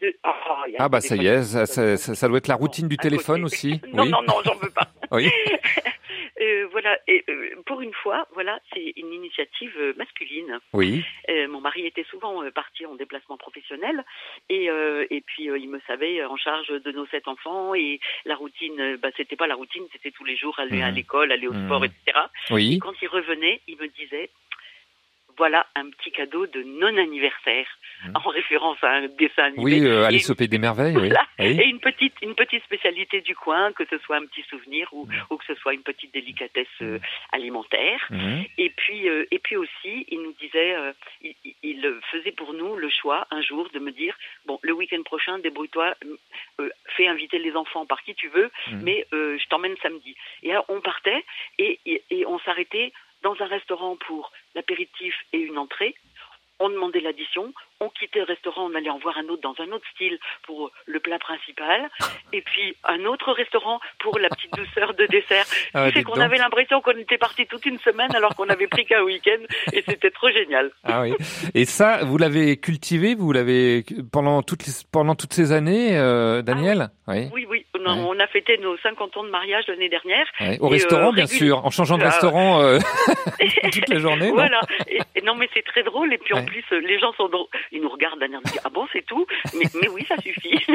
[0.01, 0.15] De...
[0.25, 0.29] Oh,
[0.67, 2.55] il y a Ah un bah ça y est, ça, ça- ça- doit être la
[2.55, 3.81] routine du téléphone aussi.
[3.93, 4.09] Non, oui.
[4.09, 4.87] non, non, j'en veux pas.
[5.11, 5.29] Oui.
[6.41, 10.57] Euh, voilà, et euh, pour une fois, voilà, c'est une initiative euh, masculine.
[10.71, 11.03] Oui.
[11.29, 14.05] Euh, mon mari était souvent euh, parti en déplacement professionnel
[14.47, 17.99] et euh, et puis euh, il me savait en charge de nos sept enfants et
[18.23, 20.95] la routine, bah c'était pas la routine, c'était tous les jours aller à Mhm.
[20.95, 21.65] l'école, aller au Mhm.
[21.65, 22.19] sport, etc.
[22.51, 22.75] Oui.
[22.75, 24.29] Et quand il revenait, il me disait
[25.37, 27.67] voilà un petit cadeau de non anniversaire
[28.15, 29.63] en référence à un dessin animé.
[29.63, 31.07] Oui, euh, Alice au pays des merveilles, oui.
[31.09, 31.25] voilà.
[31.39, 31.59] Oui.
[31.61, 35.07] Et une petite, une petite spécialité du coin, que ce soit un petit souvenir ou,
[35.29, 36.99] ou que ce soit une petite délicatesse euh,
[37.31, 38.07] alimentaire.
[38.57, 41.79] Et puis, euh, et puis aussi, il nous disait, euh, il, il-
[42.11, 45.95] faisait pour nous le choix un jour de me dire, bon, le week-end prochain, débrouille-toi,
[46.59, 48.81] euh, fais inviter les enfants par qui tu veux, Mhm.
[48.83, 50.15] mais euh, je t'emmène samedi.
[50.43, 51.23] Et alors, on partait
[51.57, 52.91] et, et, et on s'arrêtait
[53.23, 55.93] dans un restaurant pour l'apéritif et une entrée.
[56.59, 59.71] On demandait l'addition, on quittait le restaurant, on allait en voir un autre dans un
[59.71, 61.89] autre style pour le plat principal,
[62.33, 65.45] et puis un autre restaurant pour la petite douceur de dessert.
[65.73, 66.23] Ah, Ce qui fait dites qu'on donc.
[66.23, 69.39] avait l'impression qu'on était parti toute une semaine alors qu'on avait pris qu'un week-end,
[69.71, 70.71] et c'était trop génial.
[70.83, 71.13] Ah oui.
[71.53, 76.41] Et ça, vous l'avez cultivé, vous l'avez pendant toutes les- pendant toutes ces années, euh,
[76.41, 76.89] Daniel?
[77.07, 77.29] Oui.
[77.33, 77.65] Oui, oui,
[77.97, 80.25] on a fêté nos 50 ans de mariage l'année dernière.
[80.39, 80.57] Ouais.
[80.59, 82.79] Au Et, restaurant, euh, bien régul- sûr, en changeant de Ah, restaurant euh,
[83.71, 84.27] toute la journée.
[84.27, 84.61] non voilà.
[84.87, 86.13] Et, et non, mais c'est très drôle.
[86.13, 87.47] Et puis en plus, euh, les gens sont drôles.
[87.71, 89.25] Ils nous regardent d'un air de ah bon, c'est tout?
[89.57, 90.59] Mais, mais oui, ça suffit.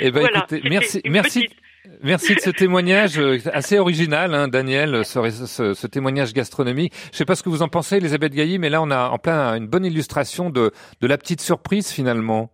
[0.00, 1.58] Eh ben Voilà, écoutez, merci, merci, petite-
[2.02, 6.92] Merci de ce témoignage euh, assez original, hein, Daniel, ce, ce- ce témoignage gastronomique.
[7.12, 9.18] Je sais pas ce que vous en pensez, Elisabeth Gailly, mais là on a en
[9.18, 10.70] plein une bonne illustration de,
[11.00, 12.50] de la petite surprise finalement.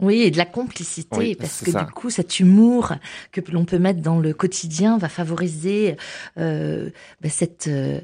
[0.00, 1.84] Oui, et de la complicité, Oui, parce que ça.
[1.84, 2.94] du coup, cet humour
[3.30, 5.96] que l'on peut mettre dans le quotidien va favoriser
[6.36, 6.90] euh,
[7.20, 8.00] bah, cette, euh,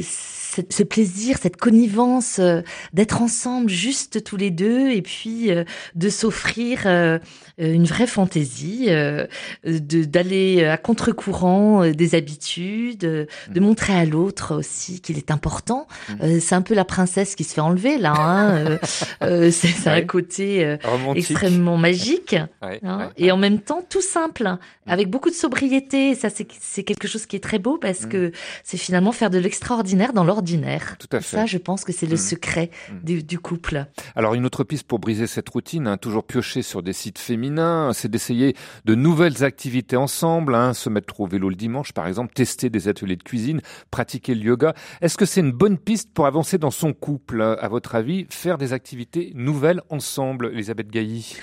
[0.00, 2.62] cette- ce plaisir, cette connivence euh,
[2.92, 5.64] d'être ensemble, juste tous les deux, et puis euh,
[5.94, 7.18] de s'offrir euh,
[7.58, 9.26] une vraie fantaisie, euh,
[9.64, 15.86] d'aller à contre-courant euh, des habitudes, euh, de montrer à l'autre aussi qu'il est important.
[16.22, 18.14] Euh, c'est un peu la princesse qui se fait enlever là.
[18.16, 18.78] Hein, euh,
[19.22, 20.76] euh, c'est un côté euh,
[21.14, 22.36] extrêmement magique.
[22.62, 24.56] Ouais, hein, ouais, et en même temps tout simple,
[24.86, 26.14] avec beaucoup de sobriété.
[26.14, 28.32] Ça, c'est quelque chose qui est très beau parce que
[28.62, 29.38] c'est finalement faire de
[29.74, 30.96] l'extraordinaire dans l'ordinaire.
[30.98, 31.36] Tout à fait.
[31.36, 32.18] Ça, je pense que c'est le Mm.
[32.18, 32.70] secret
[33.02, 33.86] du, du couple.
[34.14, 37.92] Alors une autre piste pour briser cette routine, hein, toujours piocher sur des sites féminins,
[37.92, 38.54] c'est d'essayer
[38.84, 42.88] de nouvelles activités ensemble, hein, se mettre au vélo le dimanche par exemple, tester des
[42.88, 43.60] ateliers de cuisine,
[43.90, 44.74] pratiquer le yoga.
[45.00, 48.58] Est-ce que c'est une bonne piste pour avancer dans son couple, à votre avis, faire
[48.58, 51.36] des activités nouvelles ensemble, Elisabeth Gailly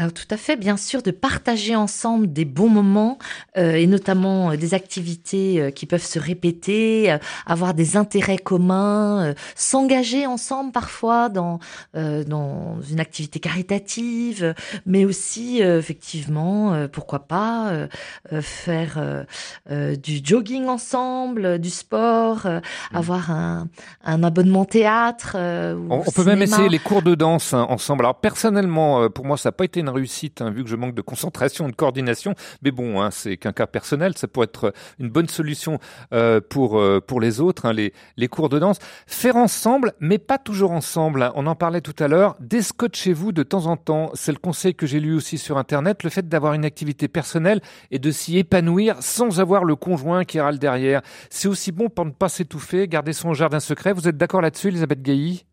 [0.00, 3.18] Alors tout à fait, bien sûr, de partager ensemble des bons moments
[3.58, 8.38] euh, et notamment euh, des activités euh, qui peuvent se répéter, euh, avoir des intérêts
[8.38, 11.58] communs, euh, s'engager ensemble parfois dans
[11.96, 14.54] euh, dans une activité caritative,
[14.86, 17.86] mais aussi euh, effectivement, euh, pourquoi pas euh,
[18.32, 19.24] euh, faire euh,
[19.70, 22.60] euh, du jogging ensemble, du sport, euh,
[22.94, 23.68] avoir un,
[24.02, 25.32] un abonnement théâtre.
[25.34, 28.04] euh, ou On, on peut même essayer les cours de danse hein, ensemble.
[28.06, 30.76] Alors personnellement, euh, pour moi, ça n'a pas été une réussite, hein, vu que je
[30.76, 32.34] manque de concentration, de coordination.
[32.62, 34.16] Mais bon, hein, c'est qu'un cas personnel.
[34.16, 35.78] Ça pourrait être une bonne solution
[36.12, 38.78] euh, pour euh, pour les autres, hein, les les cours de danse.
[39.06, 41.22] Faire ensemble, mais pas toujours ensemble.
[41.22, 41.32] hein.
[41.34, 42.36] On en parlait tout à l'heure.
[42.40, 44.10] Descotchez-vous de temps en temps.
[44.14, 46.02] C'est le conseil que j'ai lu aussi sur Internet.
[46.04, 47.60] Le fait d'avoir une activité personnelle
[47.90, 51.02] et de s'y épanouir sans avoir le conjoint qui râle derrière.
[51.30, 53.92] C'est aussi bon pour ne pas s'étouffer, garder son jardin secret.
[53.92, 55.44] Vous êtes d'accord là-dessus, Elisabeth Gailly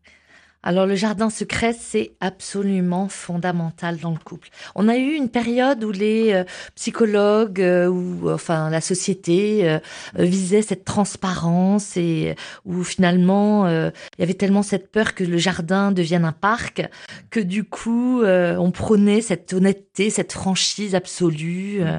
[0.64, 4.48] Alors le jardin secret, c'est absolument fondamental dans le couple.
[4.74, 6.44] On a eu une période où les euh,
[6.74, 9.78] psychologues euh, ou enfin la société euh,
[10.18, 12.34] euh, visaient cette transparence et euh,
[12.64, 16.82] où finalement euh, il y avait tellement cette peur que le jardin devienne un parc
[17.30, 21.78] que du coup euh, on prônait cette honnêteté, cette franchise absolue.
[21.82, 21.98] euh,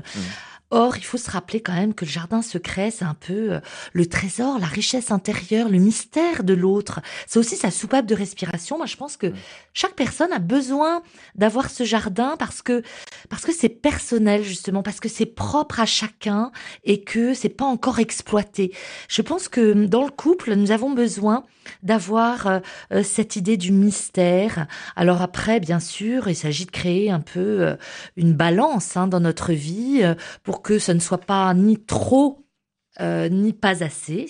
[0.72, 3.59] Or, il faut se rappeler quand même que le jardin secret, c'est un peu euh,
[3.93, 6.99] le trésor, la richesse intérieure, le mystère de l'autre.
[7.26, 8.78] C'est aussi sa soupape de respiration.
[8.78, 9.34] Moi, je pense que
[9.74, 11.01] chaque personne a besoin
[11.34, 12.84] d'avoir ce jardin parce que
[13.30, 16.51] parce que c'est personnel justement, parce que c'est propre à chacun
[16.84, 18.72] et que c'est pas encore exploité.
[19.07, 21.45] Je pense que dans le couple, nous avons besoin
[21.84, 22.59] d'avoir euh,
[22.91, 24.67] euh, cette idée du mystère.
[24.95, 27.76] Alors après, bien sûr, il s'agit de créer un peu euh,
[28.17, 32.45] une balance hein, dans notre vie euh, pour que ce ne soit pas ni trop
[33.00, 34.28] euh, ni pas assez,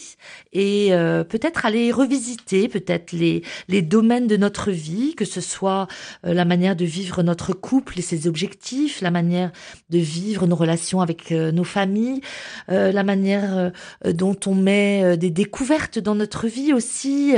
[0.53, 5.87] et euh, peut-être aller revisiter peut-être les les domaines de notre vie, que ce soit
[6.25, 9.51] euh, la manière de vivre notre couple et ses objectifs, la manière
[9.89, 12.21] de vivre nos relations avec euh, nos familles,
[12.71, 13.71] euh, la manière
[14.05, 17.33] dont on met des découvertes dans notre vie aussi,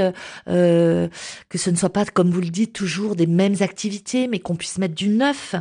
[0.46, 4.56] que ce ne soit pas comme vous le dites toujours des mêmes activités, mais qu'on
[4.56, 5.56] puisse mettre du neuf,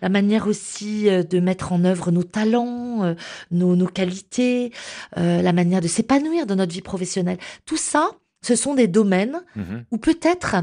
[0.00, 3.14] la manière aussi de mettre en œuvre nos talents,
[3.50, 4.72] nos, nos qualités,
[5.18, 7.38] euh, la manière de s'épanouir dans notre vie professionnelle.
[7.66, 8.10] Tout ça,
[8.44, 9.84] ce sont des domaines Mhm.
[9.90, 10.56] où peut-être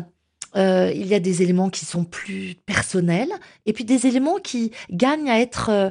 [0.55, 3.31] euh, il y a des éléments qui sont plus personnels
[3.67, 5.89] et puis des éléments qui gagnent à être euh,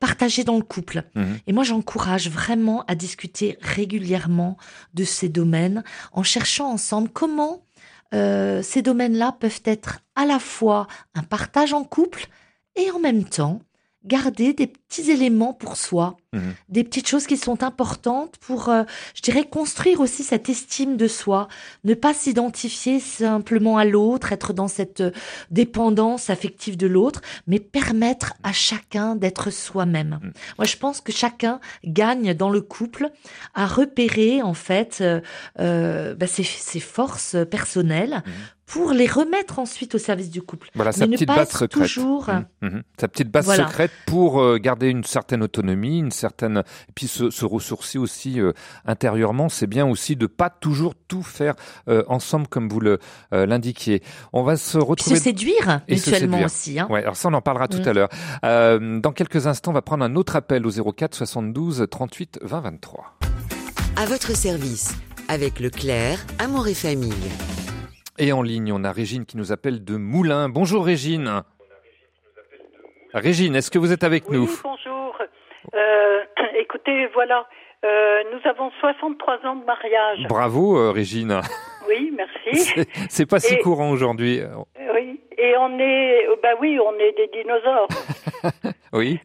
[0.00, 1.04] partagés dans le couple.
[1.14, 1.38] Mhm.
[1.46, 4.56] Et moi, j'encourage vraiment à discuter régulièrement
[4.94, 7.64] de ces domaines en cherchant ensemble comment
[8.14, 12.28] euh, ces domaines-là peuvent être à la fois un partage en couple
[12.76, 13.60] et en même temps
[14.04, 16.54] garder des petits éléments pour soi, Mhm.
[16.68, 18.84] des petites choses qui sont importantes pour, euh,
[19.14, 21.48] je dirais, construire aussi cette estime de soi,
[21.84, 25.10] ne pas s'identifier simplement à l'autre, être dans cette euh,
[25.50, 30.20] dépendance affective de l'autre, mais permettre à chacun d'être soi-même.
[30.58, 33.10] Moi, je pense que chacun gagne dans le couple
[33.54, 35.20] à repérer en fait euh,
[35.60, 38.22] euh, bah, ses, ses forces personnelles
[38.68, 40.68] pour les remettre ensuite au service du couple.
[40.74, 41.88] Voilà mais sa ne petite pas base être secrète.
[41.88, 42.82] toujours Mhm, mhm.
[43.00, 43.66] Sa petite base Voilà.
[43.66, 46.58] secrète pour euh, garder une certaine autonomie, une certaine
[46.88, 48.52] et puis se, se ressourcer aussi euh,
[48.84, 49.48] intérieurement.
[49.48, 51.54] C'est bien aussi de pas toujours tout faire
[51.88, 52.98] euh, ensemble comme vous le
[53.32, 54.02] euh, l'indiquiez.
[54.32, 56.46] On va se retrouver se séduire Et se mutuellement séduire.
[56.46, 56.86] aussi, hein.
[56.90, 57.88] Ouais, alors ça on en parlera tout Mm.
[57.88, 58.08] à l'heure.
[58.44, 62.60] Euh, dans quelques instants, on va prendre un autre appel au 04 72 38 20
[62.60, 63.18] 23.
[63.96, 64.94] À votre service,
[65.28, 67.14] avec Leclerc, Amour et Famille.
[68.18, 70.48] Et en ligne, on a Régine qui nous appelle de Moulins.
[70.48, 71.42] Bonjour Régine.
[73.14, 75.18] Régine, est-ce que vous êtes avec nous Oui, bonjour.
[75.74, 76.20] Euh,
[76.60, 77.46] écoutez, voilà,
[77.84, 80.18] euh, nous avons 63 ans de mariage.
[80.28, 81.40] Bravo, euh, Régine.
[81.88, 82.74] Oui, merci.
[83.08, 84.40] C'est- pas si courant aujourd'hui.
[84.94, 87.88] Oui, et on est, bah oui, on est des dinosaures.
[88.94, 89.20] Oui.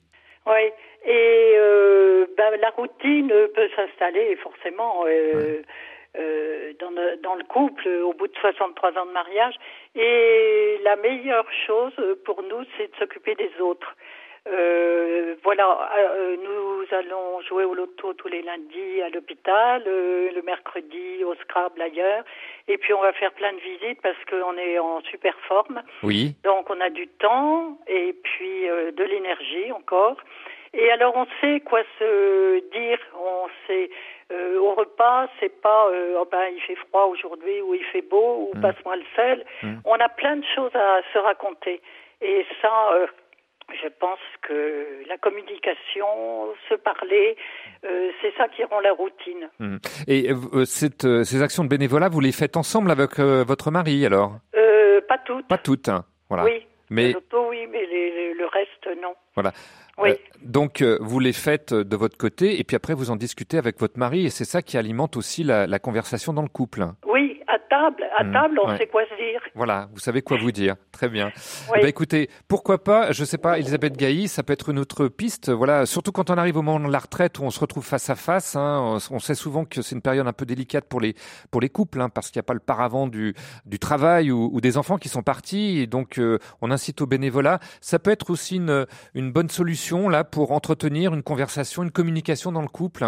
[0.46, 0.62] oui,
[1.06, 5.06] et euh, bah, la routine peut s'installer forcément
[6.18, 9.56] euh, dans, le, dans le couple au bout de 63 ans de mariage.
[9.96, 11.94] Et la meilleure chose
[12.26, 13.96] pour nous, c'est de s'occuper des autres.
[14.46, 20.42] Euh, voilà, euh, nous allons jouer au loto tous les lundis à l'hôpital, euh, le
[20.42, 22.26] mercredi au Scrabble ailleurs,
[22.68, 25.82] et puis on va faire plein de visites parce qu'on est en super forme.
[26.04, 26.36] Oui.
[26.44, 30.18] Donc on a du temps et puis euh, de l'énergie encore.
[30.74, 33.90] Et alors on sait quoi se dire, on sait
[34.32, 38.02] euh, au repas, c'est pas euh, oh ben il fait froid aujourd'hui ou il fait
[38.02, 39.46] beau ou passe-moi le sel.
[39.86, 41.82] On a plein de choses à se raconter
[42.22, 43.08] et ça euh,
[43.82, 46.06] je pense que la communication,
[46.70, 47.38] se parler,
[47.86, 49.50] euh, c'est ça qui rend la routine.
[49.60, 49.78] Hmm.
[50.08, 54.06] Et euh, cette, euh, ces actions de bénévolat, vous les faites ensemble avec votre mari
[54.06, 54.34] alors?
[55.08, 55.48] Pas toutes.
[55.48, 56.06] Pas toutes, hein.
[56.30, 56.46] voilà.
[56.46, 56.66] Oui.
[56.90, 59.14] Mais oui, mais les- les- le reste, non.
[59.36, 59.52] voilà.
[59.98, 60.10] Oui.
[60.10, 63.58] Euh, donc euh, vous les faites de votre côté et puis après vous en discutez
[63.58, 66.86] avec votre mari et c'est ça qui alimente aussi la, la conversation dans le couple.
[67.08, 67.33] Oui,
[67.74, 68.78] table, à Mm, table, on ouais.
[68.78, 69.42] sait quoi se dire.
[69.56, 70.76] Voilà, vous savez quoi vous dire.
[70.92, 71.32] Très bien.
[71.72, 71.80] Oui.
[71.82, 75.50] Ben, écoutez, pourquoi pas, je sais pas, Elisabeth Gailly, ça peut être une autre piste.
[75.50, 78.10] Voilà, surtout quand on arrive au moment de la retraite où on se retrouve face
[78.10, 78.56] à face.
[78.56, 81.16] Hein, on on sait souvent que c'est une période un peu délicate pour les
[81.52, 83.34] pour les couples, hein, parce qu'il n'y a pas le paravent du
[83.66, 85.80] du travail ou, ou des enfants qui sont partis.
[85.80, 87.60] Et donc, euh, on incite au bénévolat.
[87.82, 92.52] Ça peut être aussi une une bonne solution là pour entretenir une conversation, une communication
[92.52, 93.06] dans le couple.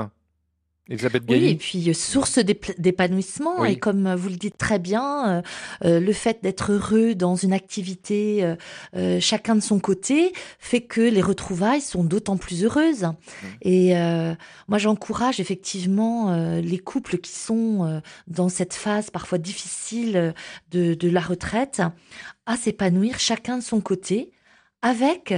[0.88, 3.56] Elisabeth Oui, et puis euh, source d'ép- d'épanouissement.
[3.62, 3.72] Oui.
[3.72, 5.42] Et comme euh, vous le dites très bien, euh,
[5.84, 8.56] euh, le fait d'être heureux dans une activité, euh,
[8.96, 13.08] euh, chacun de son côté, fait que les retrouvailles sont d'autant plus heureuses.
[13.64, 14.36] Et euh,
[14.68, 20.32] moi, j'encourage effectivement euh, les couples qui sont euh, dans cette phase parfois difficile euh,
[20.70, 21.82] de, de la retraite
[22.46, 24.32] à s'épanouir chacun de son côté,
[24.84, 25.34] avec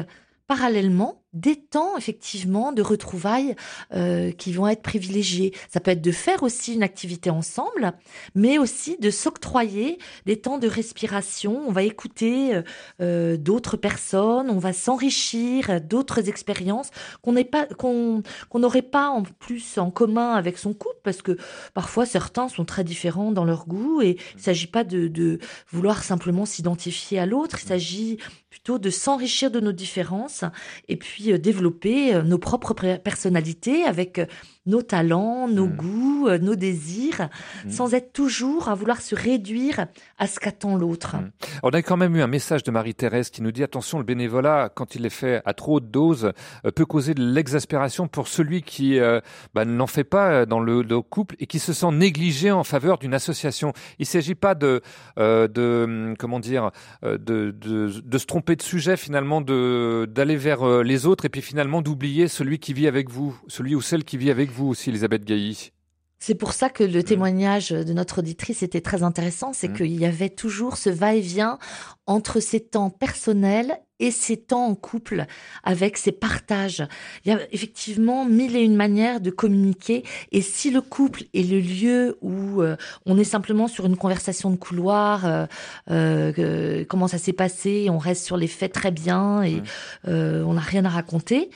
[0.48, 3.56] parallèlement des temps effectivement de retrouvailles
[3.94, 5.54] euh, qui vont être privilégiés.
[5.70, 7.94] Ça peut être de faire aussi une activité ensemble,
[8.34, 11.64] mais aussi de s'octroyer des temps de respiration.
[11.68, 12.62] On va écouter euh,
[13.02, 16.90] euh, d'autres personnes, on va s'enrichir d'autres expériences
[17.22, 21.22] qu'on n'est pas qu'on qu'on n'aurait pas en plus en commun avec son couple parce
[21.22, 21.38] que
[21.74, 26.04] parfois certains sont très différents dans leur goût et il s'agit pas de, de vouloir
[26.04, 28.18] simplement s'identifier à l'autre, il s'agit
[28.50, 30.44] plutôt de s'enrichir de nos différences
[30.88, 34.26] et puis euh, développer euh, nos propres personnalités avec euh,
[34.68, 37.30] nos talents, nos goûts, euh, nos désirs,
[37.66, 37.72] Mm.
[37.72, 39.88] sans être toujours à vouloir se réduire
[40.18, 41.16] à ce qu'attend l'autre.
[41.64, 44.70] On a quand même eu un message de Marie-Thérèse qui nous dit attention, le bénévolat,
[44.74, 46.32] quand il est fait à trop haute dose,
[46.66, 49.20] euh, peut causer de l'exaspération pour celui qui euh,
[49.54, 52.64] bah, n'en fait pas euh, dans le, le couple et qui se sent négligé en
[52.64, 53.74] faveur d'une association.
[54.00, 54.82] Il ne s'agit pas de,
[55.18, 56.72] euh, de hum, comment dire,
[57.04, 61.82] de, de, de se tromper de sujet finalement, d'aller vers les autres et puis finalement
[61.82, 65.24] d'oublier celui qui vit avec vous, celui ou celle qui vit avec vous aussi, Elisabeth
[65.24, 65.72] Gailly.
[66.20, 70.06] C'est pour ça que le témoignage de notre auditrice était très intéressant, c'est qu'il y
[70.06, 71.60] avait toujours ce va-et-vient
[72.08, 75.26] entre ses temps personnels et ses temps en couple,
[75.64, 76.88] avec ses partages.
[77.26, 81.50] Il y a effectivement mille et une manières de communiquer, et si le couple est
[81.50, 85.46] le lieu où euh, on est simplement sur une conversation de couloir, euh,
[85.90, 89.62] euh, comment ça s'est passé, on reste sur les faits très bien et
[90.08, 91.50] euh, on n'a rien à raconter,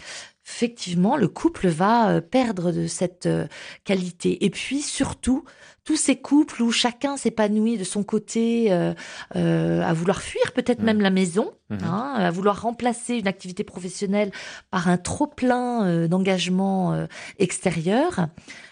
[0.55, 3.47] effectivement, le couple va euh, perdre de cette euh,
[3.83, 4.43] qualité.
[4.45, 5.45] Et puis, surtout,
[5.83, 8.93] tous ces couples où chacun s'épanouit de son côté euh,
[9.35, 11.79] euh, à vouloir fuir peut-être même la maison, Mhm.
[11.85, 14.31] hein, à vouloir remplacer une activité professionnelle
[14.71, 17.07] par un trop-plein euh, d'engagement
[17.39, 18.27] extérieur,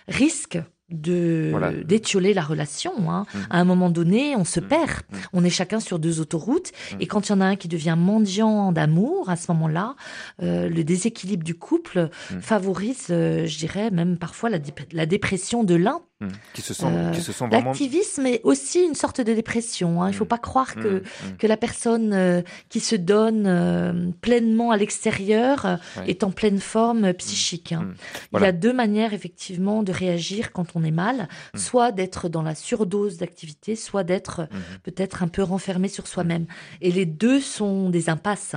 [0.07, 0.59] risquent
[0.91, 1.71] de Voilà.
[1.71, 2.91] d'étioler la relation.
[3.11, 3.25] hein.
[3.33, 3.41] Mhm.
[3.49, 5.01] À un moment donné, on se perd.
[5.33, 6.71] On est chacun sur deux autoroutes.
[6.99, 9.95] Et quand il y en a un qui devient mendiant d'amour, à ce moment-là,
[10.41, 12.09] euh, le déséquilibre du couple
[12.41, 15.99] favorise, euh, je dirais, même parfois la dépression de l'un.
[16.21, 16.27] Hmm.
[16.53, 17.67] Qui se sent, Euh, qui se sent vraiment.
[17.69, 20.03] L'activisme est aussi une sorte de dépression.
[20.03, 20.09] hein.
[20.09, 21.01] Il ne faut pas croire que, Mm,
[21.31, 21.37] mm.
[21.37, 26.09] que la personne euh, qui se donne euh, pleinement à l'extérieur Ouais.
[26.11, 27.71] est en pleine forme psychique.
[27.71, 27.93] hein.
[28.33, 32.41] Il y a deux manières effectivement de réagir quand on est mal, soit d'être dans
[32.43, 34.49] la surdose d'activité, soit d'être
[34.83, 36.47] peut-être un peu renfermé sur soi-même.
[36.81, 38.55] Et les deux sont des impasses.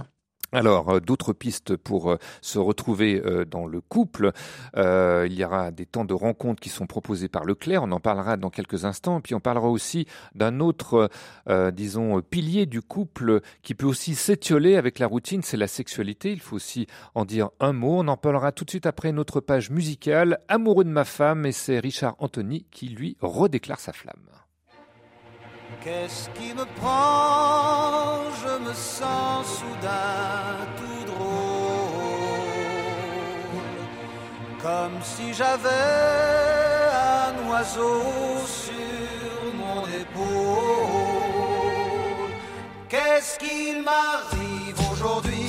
[0.55, 4.33] Alors, euh, d'autres pistes pour euh, se retrouver euh, dans le couple.
[4.77, 7.83] Il y aura des temps de rencontre qui sont proposés par Leclerc.
[7.83, 9.21] On en parlera dans quelques instants.
[9.21, 11.09] Puis on parlera aussi d'un autre,
[11.73, 16.33] disons, pilier du couple qui peut aussi s'étioler avec la routine, c'est la sexualité.
[16.33, 18.01] Il faut aussi en dire un mot.
[18.01, 20.39] On en parlera tout de suite après notre page musicale.
[20.49, 24.41] Amoureux de ma femme, et c'est Richard Anthony qui lui redéclare sa flamme.
[25.85, 28.20] Qu'est-ce qui me prend?
[28.45, 31.33] Je me sens soudain tout drôle.
[34.62, 35.68] Comme si j'avais
[37.24, 38.01] un oiseau
[38.47, 41.43] sur mon épaule.
[42.89, 45.41] Qu'est-ce qu'il m'arrive aujourd'hui?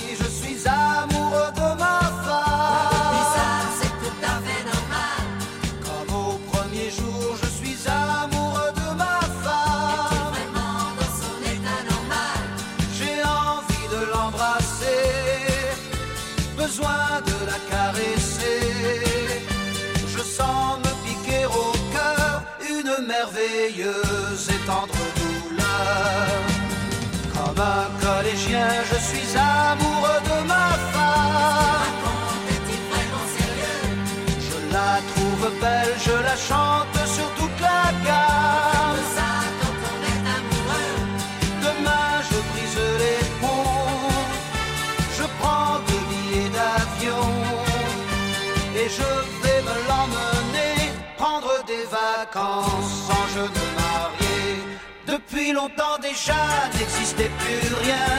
[27.55, 31.83] Comme un collégien, je suis amoureux de ma femme.
[34.39, 38.72] Je la trouve belle, je la chante sur toute la gamme.
[55.53, 56.41] Longtemps déjà
[56.79, 58.09] n'existait plus rien.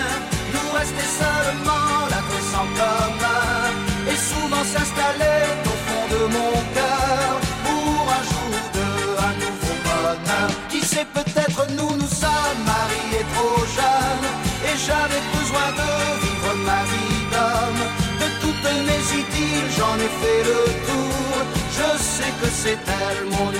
[0.52, 3.74] Nous restait seulement la cause en commun.
[4.08, 7.32] Et souvent s'installait au fond de mon cœur
[7.64, 8.88] pour un jour de
[9.28, 10.48] un nouveau bonheur.
[10.68, 14.28] Qui sait peut-être nous nous sommes mariés trop jeunes.
[14.68, 15.90] Et j'avais besoin de
[16.22, 17.82] vivre ma vie d'homme.
[18.22, 21.34] De toutes mes idylles, j'en ai fait le tour.
[21.78, 23.50] Je sais que c'est elle mon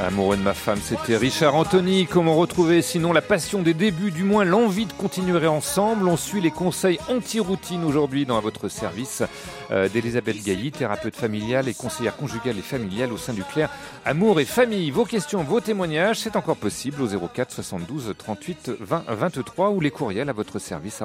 [0.00, 2.06] Amoureux de ma femme, c'était Richard Anthony.
[2.06, 6.08] Comment retrouver sinon la passion des débuts, du moins l'envie de continuer ensemble?
[6.08, 9.22] On suit les conseils anti-routine aujourd'hui dans votre service
[9.70, 13.70] euh, d'Elisabeth Gailly, thérapeute familiale et conseillère conjugale et familiale au sein du Claire
[14.04, 14.90] Amour et Famille.
[14.90, 19.92] Vos questions, vos témoignages, c'est encore possible au 04 72 38 20 23 ou les
[19.92, 21.02] courriels à votre service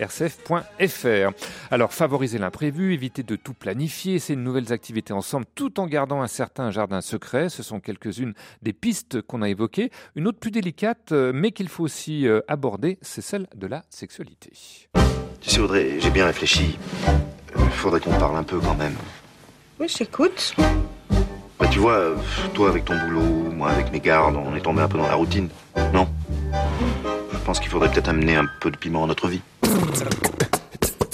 [0.00, 1.30] rcf.fr.
[1.70, 6.28] Alors, favoriser l'imprévu, éviter de tout planifier, une nouvelles activités ensemble tout en gardant un
[6.28, 7.48] certain jardin secret.
[7.48, 9.90] Ce sont quelques-unes des pistes qu'on a évoquées.
[10.16, 13.82] Une autre plus délicate, euh, mais qu'il faut aussi euh, aborder, c'est celle de la
[13.90, 14.52] sexualité.
[15.40, 16.78] Tu sais, Audrey, j'ai bien réfléchi.
[17.56, 18.94] Il faudrait qu'on parle un peu quand même.
[19.80, 20.54] Oui, j'écoute.
[21.58, 22.16] Bah, tu vois, euh,
[22.54, 23.20] toi avec ton boulot,
[23.52, 25.48] moi avec mes gardes, on est tombé un peu dans la routine.
[25.92, 26.08] Non?
[27.32, 29.40] Je pense qu'il faudrait peut-être amener un peu de piment dans notre vie.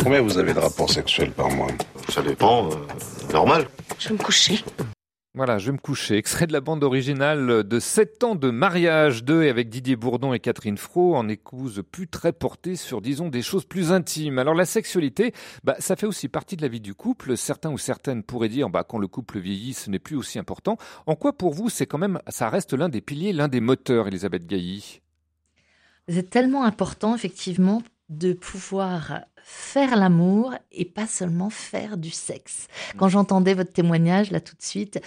[0.03, 1.69] Combien vous avez de rapports sexuels par mois?
[2.09, 2.71] Ça dépend.
[2.71, 3.67] euh, normal.
[3.99, 4.63] Je vais me coucher.
[5.35, 6.17] Voilà, je vais me coucher.
[6.17, 10.33] Extrait de la bande originale de 7 ans de mariage de et avec Didier Bourdon
[10.33, 14.39] et Catherine Fro en épouse plus très portée sur, disons, des choses plus intimes.
[14.39, 15.33] Alors la sexualité,
[15.65, 17.37] bah, ça fait aussi partie de la vie du couple.
[17.37, 20.79] Certains ou certaines pourraient dire, bah, quand le couple vieillit, ce n'est plus aussi important.
[21.07, 24.09] En quoi pour vous, c'est quand même, ça reste l'un des piliers, l'un des moteurs,
[24.09, 25.03] Elisabeth Gailly?
[26.09, 32.69] C'est tellement important, effectivement, de pouvoir faire l'amour et pas seulement faire du sexe.
[32.97, 35.01] Quand j'entendais votre témoignage là tout de suite,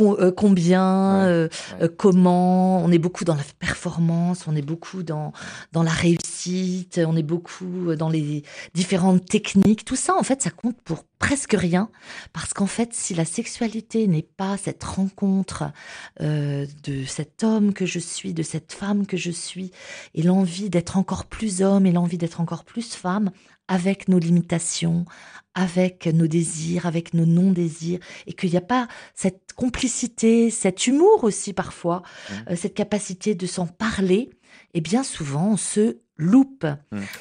[0.00, 1.48] euh, combien, euh,
[1.80, 5.32] euh, comment, on est beaucoup dans la performance, on est beaucoup dans
[5.72, 8.42] dans la réussite, on est beaucoup dans les
[8.74, 9.84] différentes techniques.
[9.84, 11.90] Tout ça, en fait, ça compte pour presque rien
[12.32, 15.64] parce qu'en fait, si la sexualité n'est pas cette rencontre
[16.20, 19.72] de cet homme que je suis, de cette femme que je suis,
[20.14, 23.30] et l'envie d'être encore plus homme et l'envie d'être encore plus femme,
[23.68, 25.04] avec nos limitations,
[25.54, 31.24] avec nos désirs, avec nos non-désirs, et qu'il n'y a pas cette complicité, cet humour
[31.24, 32.02] aussi parfois,
[32.50, 34.30] euh, cette capacité de s'en parler,
[34.74, 36.66] et bien souvent on se loupe.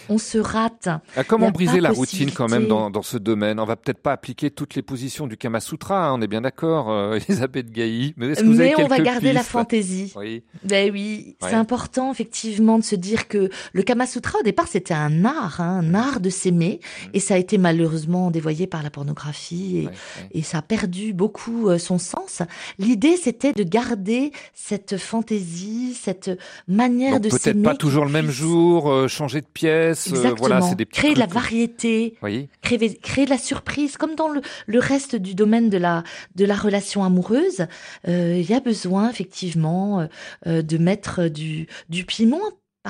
[0.10, 0.88] On se rate.
[0.88, 3.60] Ah, Il y comment briser la routine quand même dans, dans ce domaine?
[3.60, 6.42] On va peut-être pas appliquer toutes les positions du Kama Sutra, hein, on est bien
[6.42, 8.14] d'accord, euh, Elisabeth Gailly.
[8.18, 10.14] Mais, est-ce que vous avez Mais on va garder la fantaisie.
[10.16, 10.44] Oui.
[10.64, 11.50] Ben oui, Ouais.
[11.50, 15.62] c'est important effectivement de se dire que le Kama Sutra au départ c'était un art,
[15.62, 17.10] hein, un art de s'aimer, Mm.
[17.14, 19.88] et ça a été malheureusement dévoyé par la pornographie
[20.32, 22.42] et, et ça a perdu beaucoup euh, son sens.
[22.80, 26.32] L'idée c'était de garder cette fantaisie, cette
[26.68, 27.64] manière Donc de peut-être s'aimer.
[27.64, 31.20] pas toujours le même jour, euh, changer de pièce, euh, voilà, c'est des Créer de
[31.20, 32.50] la variété, Oui.
[32.62, 36.04] créer, créer de la surprise, comme dans le, le reste du domaine de la,
[36.36, 37.68] de la relation amoureuse,
[38.08, 40.08] euh, il y a besoin effectivement
[40.46, 42.42] de mettre du, du piment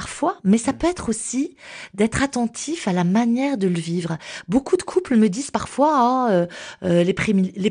[0.02, 1.56] parfois, mais ça peut être aussi
[1.96, 4.20] d'être attentif à la manière de le vivre.
[4.48, 6.46] Beaucoup de couples me disent parfois ah, euh,
[6.84, 7.14] euh, les,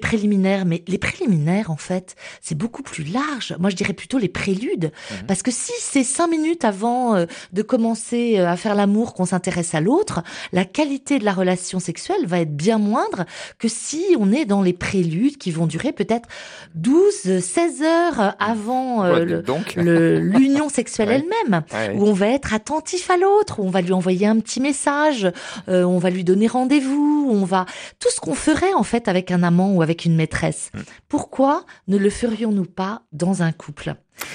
[0.00, 3.54] préliminaires, mais les préliminaires en fait c'est beaucoup plus large.
[3.60, 4.90] Moi je dirais plutôt les préludes,
[5.28, 9.26] parce que si c'est cinq minutes avant euh, de commencer euh, à faire l'amour qu'on
[9.26, 13.24] s'intéresse à l'autre, la qualité de la relation sexuelle va être bien moindre
[13.60, 16.28] que si on est dans les préludes qui vont durer peut-être
[16.74, 19.74] 12, 16 heures avant Ouais, donc.
[19.76, 21.22] le- l'union sexuelle Ouais.
[21.22, 21.94] elle-même, Ouais.
[21.94, 25.30] où on va être attentif à l'autre, on va lui envoyer un petit message,
[25.68, 27.66] euh, on va lui donner rendez-vous, on va
[28.00, 30.70] tout ce qu'on ferait en fait avec un amant ou avec une maîtresse.
[30.74, 30.80] Mm.
[31.08, 33.94] Pourquoi ne le ferions-nous pas dans un couple?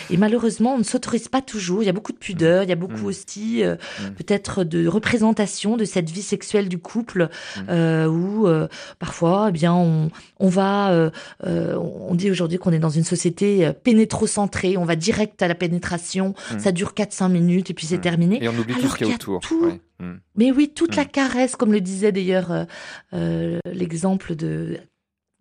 [0.10, 1.84] Et malheureusement, on ne s'autorise pas toujours.
[1.84, 3.76] Il y a beaucoup de pudeur, il y a beaucoup aussi euh,
[4.18, 7.30] peut-être de représentation de cette vie sexuelle du couple,
[7.70, 8.68] euh, où euh,
[9.00, 10.10] parfois, eh bien, on,
[10.40, 11.12] on va,
[11.44, 14.78] on dit aujourd'hui qu'on est dans une société pénétrocentrée.
[14.78, 16.34] On va direct à la pénétration.
[16.58, 18.44] Ça dure 4-5 minutes et puis c'est terminé.
[18.44, 19.42] Et on oublie tout ce qu'il y a autour.
[19.42, 19.66] tout.
[19.66, 19.82] ouais.
[20.36, 22.66] Mais oui, toute la caresse, comme le disait d'ailleurs
[23.66, 24.80] l'exemple de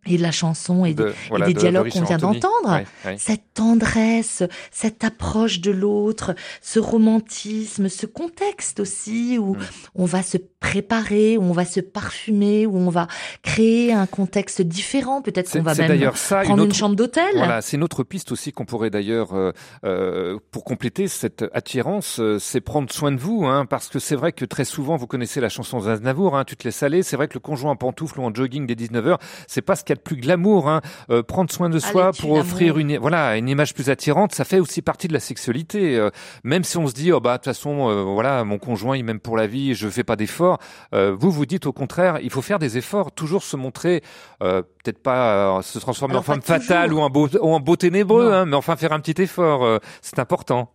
[0.06, 2.70] et de la chanson et, De- des- et des de- dialogues qu'on vient d'entendre.
[2.70, 3.16] Ouais, ouais.
[3.18, 9.42] Cette tendresse, cette approche de l'autre, ce romantisme, ce contexte aussi Mm.
[9.42, 9.56] où
[9.94, 13.08] on va se préparer, où on va se parfumer, où on va
[13.42, 15.22] créer un contexte différent.
[15.22, 17.30] Peut-être qu'on va même ça, prendre une, autre- chambre d'hôtel.
[17.34, 19.52] Voilà, c'est une autre piste aussi qu'on pourrait d'ailleurs, euh,
[19.84, 24.16] euh, pour compléter cette attirance, euh, c'est prendre soin de vous, hein, parce que c'est
[24.16, 27.02] vrai que très souvent, vous connaissez la chanson d'Aznavour, hein, tu te laisses aller.
[27.02, 29.84] C'est vrai que le conjoint en pantoufle ou en jogging dès 19h, c'est pas ce
[29.90, 30.68] qu'il y a de plus glamour.
[30.68, 30.80] Hein.
[31.10, 34.34] Euh, prendre soin de soi Allez, tu pour offrir une, voilà, une image plus attirante,
[34.34, 35.96] ça fait aussi partie de la sexualité.
[35.96, 36.10] Euh,
[36.44, 39.04] même si on se dit, oh bah de toute façon, euh, voilà, mon conjoint il
[39.04, 40.58] m'aime pour la vie, je fais pas d'efforts.
[40.94, 44.02] Euh, vous vous dites au contraire, il faut faire des efforts, toujours se montrer,
[44.42, 47.60] euh, peut-être pas euh, se transformer Alors, en femme fatale ou en beau, ou en
[47.60, 50.72] beau ténébreux, hein, mais enfin faire un petit effort, euh, c'est important.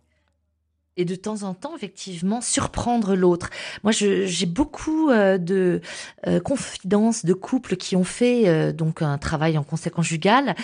[0.96, 3.50] Et de temps en temps, effectivement, surprendre l'autre.
[3.82, 5.80] Moi, j'ai beaucoup euh, de
[6.26, 10.54] euh, confidences de couples qui ont fait euh, donc un travail en conseil conjugal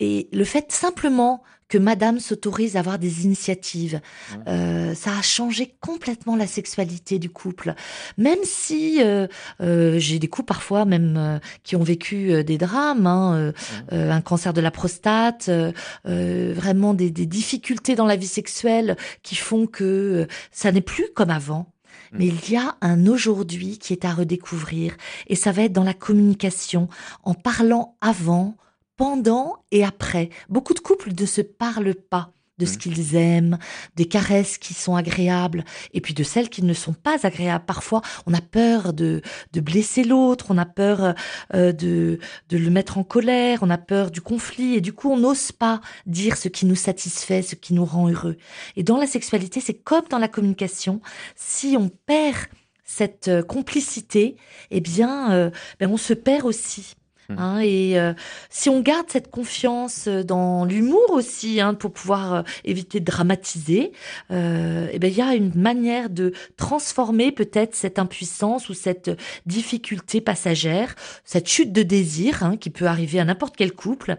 [0.00, 4.00] et le fait simplement que Madame s'autorise à avoir des initiatives,
[4.46, 7.74] euh, ça a changé complètement la sexualité du couple.
[8.16, 9.26] Même si euh,
[9.60, 13.52] euh, j'ai des couples parfois même euh, qui ont vécu euh, des drames, hein,
[13.90, 15.72] un cancer de la prostate, euh,
[16.06, 21.06] euh, vraiment des, des difficultés dans la vie sexuelle qui font que ça n'est plus
[21.14, 21.72] comme avant.
[22.12, 24.96] Mais il y a un aujourd'hui qui est à redécouvrir
[25.26, 26.88] et ça va être dans la communication,
[27.22, 28.56] en parlant avant,
[28.98, 30.28] pendant et après.
[30.50, 33.56] Beaucoup de couples ne se parlent pas de ce qu'ils aiment,
[33.94, 37.64] des caresses qui sont agréables, et puis de celles qui ne sont pas agréables.
[37.64, 39.22] Parfois, on a peur de,
[39.52, 41.14] de blesser l'autre, on a peur
[41.54, 42.18] euh, de,
[42.48, 45.52] de le mettre en colère, on a peur du conflit, et du coup, on n'ose
[45.52, 48.36] pas dire ce qui nous satisfait, ce qui nous rend heureux.
[48.74, 51.00] Et dans la sexualité, c'est comme dans la communication,
[51.36, 52.48] si on perd
[52.84, 54.36] cette euh, complicité,
[54.72, 56.96] eh bien, euh, ben, on se perd aussi.
[57.36, 58.14] Hein, et euh,
[58.48, 63.04] si on garde cette confiance euh, dans l'humour aussi, hein, pour pouvoir euh, éviter de
[63.04, 63.92] dramatiser,
[64.30, 69.10] euh, eh ben il y a une manière de transformer peut-être cette impuissance ou cette
[69.44, 74.16] difficulté passagère, cette chute de désir hein, qui peut arriver à n'importe quel couple.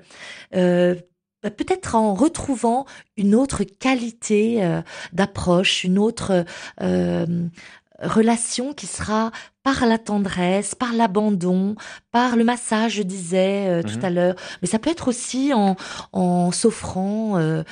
[0.55, 0.93] Euh,
[1.41, 2.85] bah, peut-être en retrouvant
[3.17, 4.81] une autre qualité
[5.13, 6.43] d'approche, une autre
[8.01, 9.31] relation qui sera
[9.63, 11.75] par la tendresse, par l'abandon,
[12.11, 14.05] par le massage, je disais euh, tout Mhm.
[14.05, 14.35] à l'heure.
[14.61, 15.75] Mais ça peut être aussi en,
[16.13, 17.63] en s'offrant, euh,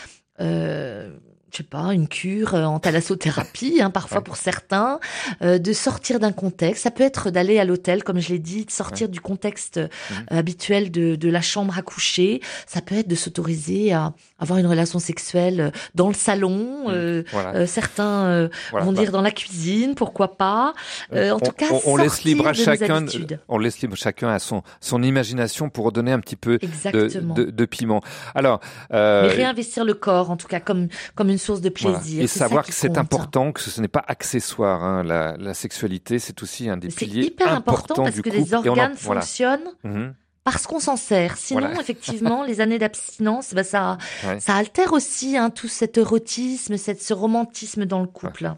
[0.41, 1.09] euh,
[1.51, 4.99] je sais pas, une cure euh, en thalassothérapie, hein, parfois pour certains,
[5.41, 6.83] euh, de sortir d'un contexte.
[6.83, 9.87] Ça peut être d'aller à l'hôtel, comme je l'ai dit, de sortir du contexte euh,
[10.29, 12.41] habituel de, de la chambre à coucher.
[12.67, 16.85] Ça peut être de s'autoriser à avoir une relation sexuelle euh, dans le salon.
[16.89, 17.55] euh, Voilà.
[17.55, 19.01] euh, certains euh, Voilà, vont bah.
[19.01, 20.73] dire dans la cuisine, pourquoi pas.
[21.13, 23.05] Euh, en on, tout cas, on- on laisse libre à chacun,
[23.47, 27.43] on laisse libre chacun à son son imagination pour redonner un petit peu de, de,
[27.51, 28.01] de piment.
[28.35, 28.59] Alors,
[28.93, 31.99] euh, Mais réinvestir le corps, en tout cas, comme, comme une une source de Voilà.
[31.99, 32.23] plaisir.
[32.23, 34.83] Et savoir que c'est important, que ce n'est pas accessoire.
[34.83, 35.03] hein.
[35.03, 38.29] La, la sexualité, c'est aussi un des C'est piliers hyper important importants parce du que
[38.29, 38.41] couple.
[38.41, 39.21] les en- organes voilà.
[39.21, 40.13] fonctionnent Mhm.
[40.51, 41.35] Parce qu'on s'en sert.
[41.35, 41.81] Sinon, Voilà.
[41.81, 44.39] effectivement, les années d'abstinence, bah, ça, Ouais.
[44.39, 48.53] ça altère aussi hein, tout cet érotisme, cette, ce romantisme dans le couple.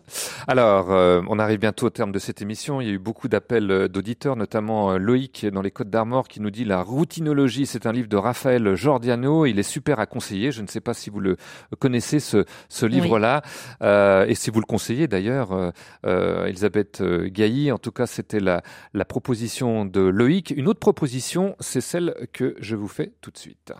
[0.47, 2.79] Alors, euh, on arrive bientôt au terme de cette émission.
[2.79, 6.27] Il y a eu beaucoup d'appels euh, d'auditeurs, notamment euh, Loïc dans les Côtes d'Armor
[6.27, 9.47] qui nous dit la routinologie, c'est un livre de Raphaël Giordiano.
[9.47, 10.51] Il est super à conseiller.
[10.51, 11.37] Je ne sais pas si vous le
[11.79, 12.91] connaissez ce, ce Oui.
[12.91, 13.41] livre-là
[13.81, 15.71] Euh, et si vous le conseillez d'ailleurs,
[16.05, 17.71] euh, Elisabeth Gailly.
[17.71, 18.61] En tout cas, c'était la,
[18.93, 20.53] la proposition de Loïc.
[20.55, 23.73] Une autre proposition, c'est celle que je vous fais tout de suite.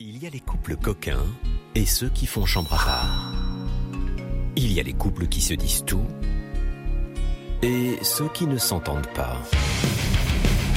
[0.00, 1.26] Il y a les couples coquins
[1.74, 3.32] et ceux qui font chambre à part.
[4.56, 6.06] Il y a les couples qui se disent tout
[7.62, 9.42] et ceux qui ne s'entendent pas.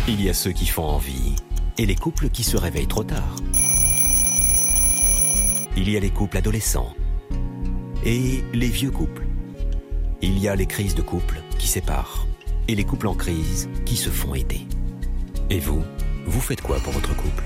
[0.08, 1.36] Il y a ceux qui font envie
[1.78, 3.36] et les couples qui se réveillent trop tard.
[5.78, 6.94] Il y a les couples adolescents
[8.04, 9.26] et les vieux couples.
[10.22, 12.28] Il y a les crises de couple qui séparent
[12.68, 14.62] et les couples en crise qui se font aider.
[15.50, 15.84] Et vous,
[16.26, 17.44] vous faites quoi pour votre couple?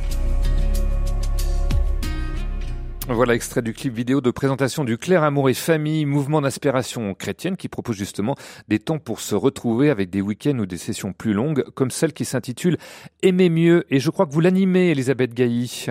[3.08, 7.56] Voilà extrait du clip vidéo de présentation du Clair Amour et Famille, mouvement d'inspiration chrétienne
[7.56, 8.36] qui propose justement
[8.68, 12.14] des temps pour se retrouver avec des week-ends ou des sessions plus longues, comme celle
[12.14, 12.78] qui s'intitule
[13.22, 13.86] Aimer mieux.
[13.92, 15.86] Et je crois que vous l'animez, Elisabeth Gailly.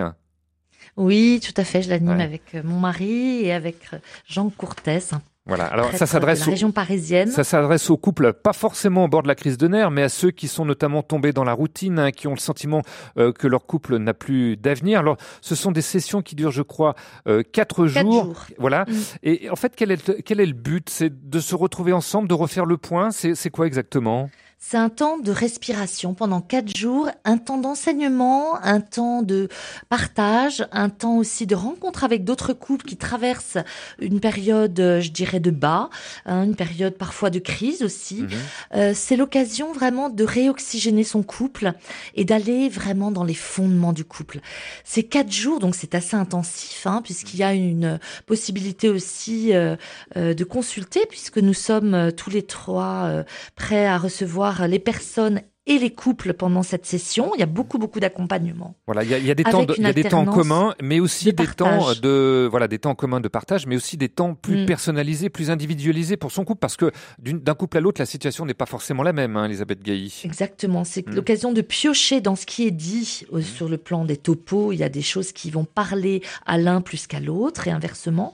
[0.97, 1.81] Oui, tout à fait.
[1.81, 2.23] Je l'anime Ouais.
[2.23, 5.13] avec euh, mon mari et avec euh, Jean Courtès.
[5.13, 5.65] un Voilà.
[5.65, 7.29] Alors ça s'adresse aux- région parisienne.
[7.29, 10.09] Ça s'adresse aux couples, pas forcément au bord de la crise de nerfs, mais à
[10.09, 12.81] ceux qui sont notamment tombés dans la routine, hein, qui ont le sentiment
[13.19, 14.99] euh, que leur couple n'a plus d'avenir.
[15.01, 16.95] Alors, ce sont des sessions qui durent, je crois,
[17.27, 18.23] euh, quatre Quatre jours.
[18.25, 18.45] jours.
[18.57, 18.85] Voilà.
[18.87, 18.93] Mm.
[19.23, 20.89] Et en fait, quel est, le- quel est le but?
[20.89, 23.11] C'est de se retrouver ensemble, de refaire le point?
[23.11, 24.29] C'est quoi exactement?
[24.67, 29.47] C'est un temps de respiration pendant quatre jours, un temps d'enseignement, un temps de
[29.89, 33.59] partage, un temps aussi de rencontre avec d'autres couples qui traversent
[33.99, 35.91] une période, euh, je dirais, de bas,
[36.25, 38.23] hein, une période parfois de crise aussi.
[38.23, 38.29] Mhm.
[38.73, 41.73] Euh, c'est l'occasion vraiment de réoxygéner son couple
[42.15, 44.39] et d'aller vraiment dans les fondements du couple.
[44.83, 49.75] C'est quatre jours, donc c'est assez intensif, hein, puisqu'il y a une possibilité aussi euh,
[50.17, 53.23] euh, de consulter, puisque nous sommes tous les trois
[53.55, 57.31] prêts à recevoir les personnes et les couples pendant cette session.
[57.35, 58.75] Il y a beaucoup, beaucoup d'accompagnement.
[58.85, 60.17] Voilà, il y a, il y a des temps, de- il y a des temps
[60.17, 62.01] en alternance commun, mais aussi de des temps partage.
[62.01, 64.65] de voilà des temps communs de partage, mais aussi des temps plus Mm.
[64.67, 68.53] personnalisés, plus individualisés pour son couple, parce que d'un couple à l'autre, la situation n'est
[68.53, 70.21] pas forcément la même, hein, Elisabeth Gailly.
[70.23, 71.15] Exactement, c'est Mm.
[71.15, 74.71] l'occasion de piocher dans ce qui est dit euh, sur le plan des topos.
[74.71, 78.33] Il y a des choses qui vont parler à l'un plus qu'à l'autre et inversement.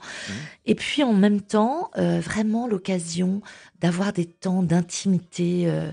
[0.65, 3.41] Et puis en même temps, euh, vraiment l'occasion
[3.79, 5.91] d'avoir des temps d'intimité euh,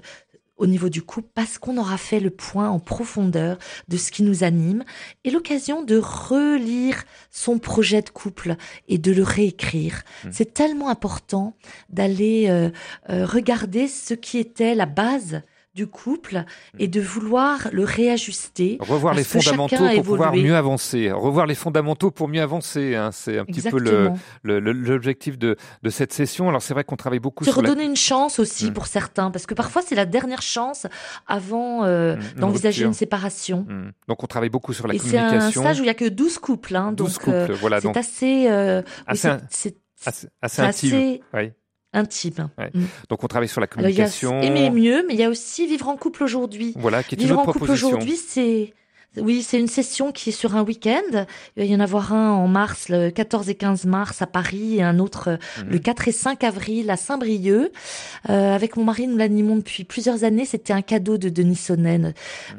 [0.59, 4.23] au niveau du couple parce qu'on aura fait le point en profondeur de ce qui
[4.23, 4.85] nous anime
[5.25, 8.57] et l'occasion de relire son projet de couple
[8.89, 10.03] et de le réécrire.
[10.25, 10.29] Mm.
[10.33, 11.57] C'est tellement important
[11.89, 12.71] d'aller euh,
[13.09, 15.43] euh, regarder ce qui était la base
[15.79, 16.45] du couple
[16.81, 18.79] et de vouloir le réajuster.
[18.81, 21.11] Revoir les fondamentaux pour pouvoir mieux avancer.
[21.13, 22.97] Revoir les fondamentaux pour mieux avancer.
[22.97, 24.11] hein, C'est un petit peu le-
[24.43, 26.49] le- l'objectif de, de cette session.
[26.49, 27.69] Alors c'est vrai qu'on travaille beaucoup Se sur la...
[27.69, 28.75] redonner une chance aussi Mm.
[28.75, 30.87] pour certains, parce que parfois c'est la dernière chance
[31.29, 33.65] avant euh, Mm, d'envisager une séparation.
[33.69, 33.93] Mm.
[34.09, 36.09] Donc on travaille beaucoup sur la Et c'est un stage où il y a que
[36.09, 39.73] 12 couples, hein, 12 donc couples, euh, voilà, c'est assez, euh, Assez intime.
[40.65, 41.53] assez Oui.
[41.93, 42.51] Intime.
[42.59, 42.71] Ouais.
[42.75, 42.85] Mm.
[43.09, 44.41] Donc on travaille sur la Alors il y a communication.
[44.43, 46.75] aimer mieux, mais il y a aussi vivre en couple aujourd'hui.
[46.77, 48.75] Voilà, qui est une Vivre autre en couple aujourd'hui, c'est
[49.17, 51.25] oui, c'est une session qui est sur un week-end.
[51.57, 54.77] Il va y en avoir un en mars, le 14 et 15 mars à Paris,
[54.77, 55.71] et un autre euh, Mhm.
[55.71, 57.73] le 4 et 5 avril à Saint-Brieuc.
[58.29, 60.45] Euh, avec mon mari, nous l'animons depuis plusieurs années.
[60.45, 61.99] C'était un cadeau de Denis Sonnet,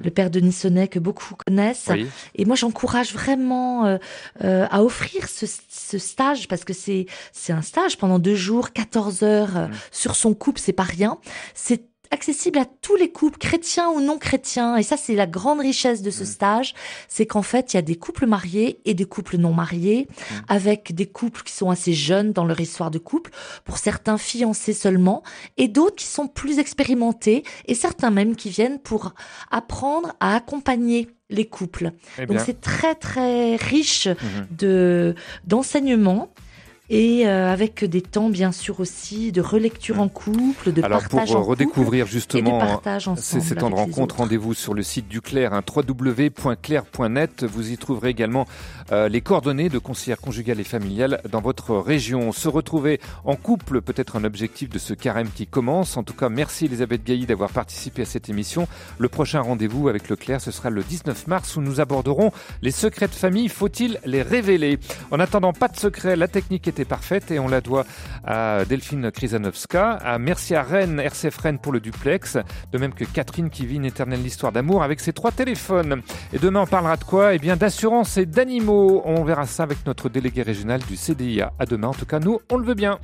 [0.03, 1.87] le père Denis Sonnet que beaucoup connaissent.
[1.87, 1.95] Mhm.
[1.95, 2.07] Oui.
[2.35, 3.97] Et moi, j'encourage vraiment euh,
[4.43, 8.73] euh, à offrir ce, ce stage parce que c'est c'est un stage pendant deux jours,
[8.73, 11.17] 14 heures euh, sur son couple, c'est pas rien.
[11.53, 14.77] C'est accessible à tous les couples, chrétiens ou non chrétiens.
[14.77, 16.73] Et ça, c'est la grande richesse de ce stage,
[17.07, 20.07] c'est qu'en fait, il y a des couples mariés et des couples non mariés,
[20.47, 23.31] avec des couples qui sont assez jeunes dans leur histoire de couple,
[23.63, 25.23] pour certains fiancés seulement,
[25.57, 29.13] et d'autres qui sont plus expérimentés, et certains même qui viennent pour
[29.51, 31.91] apprendre à accompagner les couples.
[32.17, 34.47] Eh Donc c'est très très riche Mhm.
[34.57, 36.29] de d'enseignement
[36.89, 41.11] et euh, avec des temps bien sûr aussi de relecture en couple, de Alors pour
[41.11, 42.81] partage euh, en couple redécouvrir de justement
[43.15, 47.43] ces, temps de rencontre, rendez-vous sur le site du Claire, hein, www.claire.net.
[47.43, 48.47] Vous y trouverez également
[48.91, 52.31] euh, les coordonnées de conseillère conjugale et familiale dans votre région.
[52.31, 55.95] Se retrouver en couple, peut-être un objectif de ce carême qui commence.
[55.95, 58.67] En tout cas, merci Elisabeth Gailly d'avoir participé à cette émission.
[58.97, 62.31] Le prochain rendez-vous avec le Claire, ce sera le 19 mars où nous aborderons
[62.63, 63.47] les secrets de famille.
[63.47, 64.79] Faut-il les révéler?
[65.11, 67.85] En attendant, pas de secret, la technique était parfaite et on la doit
[68.25, 72.37] à Delphine Krizanovska, à merci à Rennes, RCF Rennes pour le duplex,
[72.71, 76.01] de même que Catherine qui vit une éternelle histoire d'amour avec ses trois téléphones.
[76.33, 77.33] Et demain on parlera de quoi?
[77.33, 79.01] Eh bien d'assurance et d'animaux.
[79.05, 81.53] On verra ça avec notre délégué régional du CDIA.
[81.59, 82.99] À demain en tout cas, nous on le veut bien.